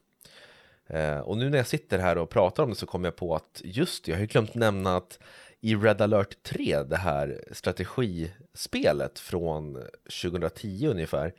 Och 1.23 1.37
nu 1.37 1.49
när 1.49 1.57
jag 1.57 1.67
sitter 1.67 1.99
här 1.99 2.17
och 2.17 2.29
pratar 2.29 2.63
om 2.63 2.69
det 2.69 2.75
så 2.75 2.85
kommer 2.85 3.07
jag 3.07 3.15
på 3.15 3.35
att 3.35 3.61
just 3.63 4.07
jag 4.07 4.15
har 4.15 4.21
ju 4.21 4.27
glömt 4.27 4.55
nämna 4.55 4.97
att 4.97 5.19
i 5.61 5.75
Red 5.75 6.01
alert 6.01 6.43
3, 6.43 6.83
det 6.83 6.97
här 6.97 7.43
strategispelet 7.51 9.19
från 9.19 9.73
2010 10.21 10.87
ungefär, 10.87 11.33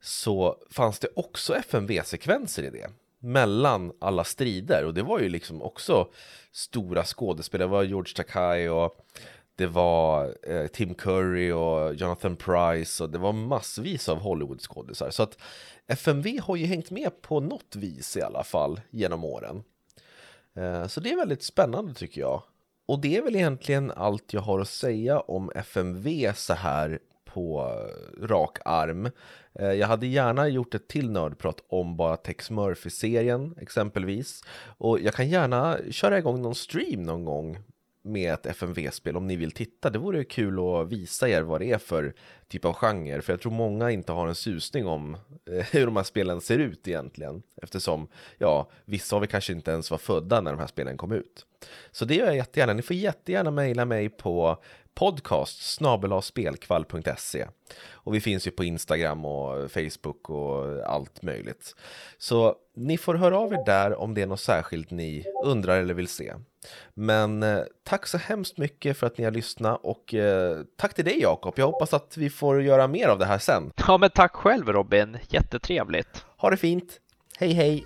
så 0.00 0.56
fanns 0.70 0.98
det 0.98 1.08
också 1.16 1.54
FMV-sekvenser 1.54 2.62
i 2.62 2.70
det 2.70 2.90
mellan 3.18 3.92
alla 3.98 4.24
strider 4.24 4.84
och 4.84 4.94
det 4.94 5.02
var 5.02 5.20
ju 5.20 5.28
liksom 5.28 5.62
också 5.62 6.08
stora 6.52 7.04
skådespelare, 7.04 7.68
det 7.68 7.72
var 7.72 7.82
George 7.82 8.14
Takei 8.14 8.68
och 8.68 9.06
det 9.54 9.66
var 9.66 10.36
eh, 10.42 10.66
Tim 10.66 10.94
Curry 10.94 11.52
och 11.52 11.94
Jonathan 11.94 12.36
Price 12.36 13.04
och 13.04 13.10
det 13.10 13.18
var 13.18 13.32
massvis 13.32 14.08
av 14.08 14.18
Hollywoodskådisar. 14.18 15.10
Så 15.10 15.22
att 15.22 15.38
FMV 15.86 16.40
har 16.40 16.56
ju 16.56 16.66
hängt 16.66 16.90
med 16.90 17.22
på 17.22 17.40
något 17.40 17.76
vis 17.76 18.16
i 18.16 18.22
alla 18.22 18.44
fall 18.44 18.80
genom 18.90 19.24
åren. 19.24 19.62
Eh, 20.54 20.86
så 20.86 21.00
det 21.00 21.12
är 21.12 21.16
väldigt 21.16 21.42
spännande 21.42 21.94
tycker 21.94 22.20
jag. 22.20 22.42
Och 22.90 23.00
det 23.00 23.16
är 23.16 23.22
väl 23.22 23.36
egentligen 23.36 23.90
allt 23.96 24.32
jag 24.32 24.40
har 24.40 24.60
att 24.60 24.68
säga 24.68 25.20
om 25.20 25.50
FMV 25.54 26.32
så 26.34 26.54
här 26.54 26.98
på 27.24 27.60
eh, 27.60 28.26
rak 28.26 28.58
arm. 28.64 29.10
Eh, 29.54 29.72
jag 29.72 29.86
hade 29.86 30.06
gärna 30.06 30.48
gjort 30.48 30.74
ett 30.74 30.88
till 30.88 31.10
nördprat 31.10 31.64
om 31.68 31.96
bara 31.96 32.16
Tex 32.16 32.50
Murphy-serien 32.50 33.54
exempelvis. 33.60 34.44
Och 34.78 35.00
jag 35.00 35.14
kan 35.14 35.28
gärna 35.28 35.78
köra 35.90 36.18
igång 36.18 36.42
någon 36.42 36.54
stream 36.54 37.02
någon 37.02 37.24
gång 37.24 37.58
med 38.02 38.32
ett 38.32 38.46
FMV-spel 38.46 39.16
om 39.16 39.26
ni 39.26 39.36
vill 39.36 39.50
titta. 39.50 39.90
Det 39.90 39.98
vore 39.98 40.24
kul 40.24 40.58
att 40.58 40.88
visa 40.88 41.28
er 41.28 41.42
vad 41.42 41.60
det 41.60 41.72
är 41.72 41.78
för 41.78 42.14
typ 42.48 42.64
av 42.64 42.72
genre, 42.72 43.22
för 43.22 43.32
jag 43.32 43.40
tror 43.40 43.52
många 43.52 43.90
inte 43.90 44.12
har 44.12 44.28
en 44.28 44.34
susning 44.34 44.86
om 44.86 45.14
eh, 45.50 45.66
hur 45.70 45.86
de 45.86 45.96
här 45.96 46.02
spelen 46.02 46.40
ser 46.40 46.58
ut 46.58 46.88
egentligen, 46.88 47.42
eftersom 47.62 48.08
ja, 48.38 48.70
vissa 48.84 49.16
av 49.16 49.22
er 49.22 49.26
kanske 49.26 49.52
inte 49.52 49.70
ens 49.70 49.90
var 49.90 49.98
födda 49.98 50.40
när 50.40 50.50
de 50.50 50.60
här 50.60 50.66
spelen 50.66 50.96
kom 50.96 51.12
ut. 51.12 51.46
Så 51.90 52.04
det 52.04 52.14
gör 52.14 52.26
jag 52.26 52.36
jättegärna. 52.36 52.72
Ni 52.72 52.82
får 52.82 52.96
jättegärna 52.96 53.50
mejla 53.50 53.84
mig 53.84 54.08
på 54.08 54.62
podcast 54.94 55.80
spelkvall.se 56.22 57.46
och 57.92 58.14
vi 58.14 58.20
finns 58.20 58.46
ju 58.46 58.50
på 58.50 58.64
Instagram 58.64 59.24
och 59.24 59.70
Facebook 59.70 60.30
och 60.30 60.84
allt 60.86 61.22
möjligt. 61.22 61.74
Så 62.18 62.54
ni 62.76 62.98
får 62.98 63.14
höra 63.14 63.38
av 63.38 63.52
er 63.52 63.64
där 63.66 64.00
om 64.00 64.14
det 64.14 64.22
är 64.22 64.26
något 64.26 64.40
särskilt 64.40 64.90
ni 64.90 65.24
undrar 65.44 65.78
eller 65.78 65.94
vill 65.94 66.08
se. 66.08 66.34
Men 66.94 67.42
eh, 67.42 67.60
tack 67.84 68.06
så 68.06 68.18
hemskt 68.18 68.58
mycket 68.58 68.96
för 68.96 69.06
att 69.06 69.18
ni 69.18 69.24
har 69.24 69.30
lyssnat 69.30 69.80
och 69.82 70.14
eh, 70.14 70.58
tack 70.76 70.94
till 70.94 71.04
dig 71.04 71.20
Jakob. 71.20 71.54
Jag 71.56 71.66
hoppas 71.66 71.94
att 71.94 72.16
vi 72.16 72.30
får 72.30 72.62
göra 72.62 72.86
mer 72.86 73.08
av 73.08 73.18
det 73.18 73.26
här 73.26 73.38
sen. 73.38 73.72
Ja, 73.86 73.98
men 73.98 74.10
tack 74.10 74.36
själv 74.36 74.68
Robin. 74.68 75.18
Jättetrevligt. 75.28 76.24
Ha 76.36 76.50
det 76.50 76.56
fint. 76.56 77.00
Hej 77.38 77.52
hej! 77.52 77.84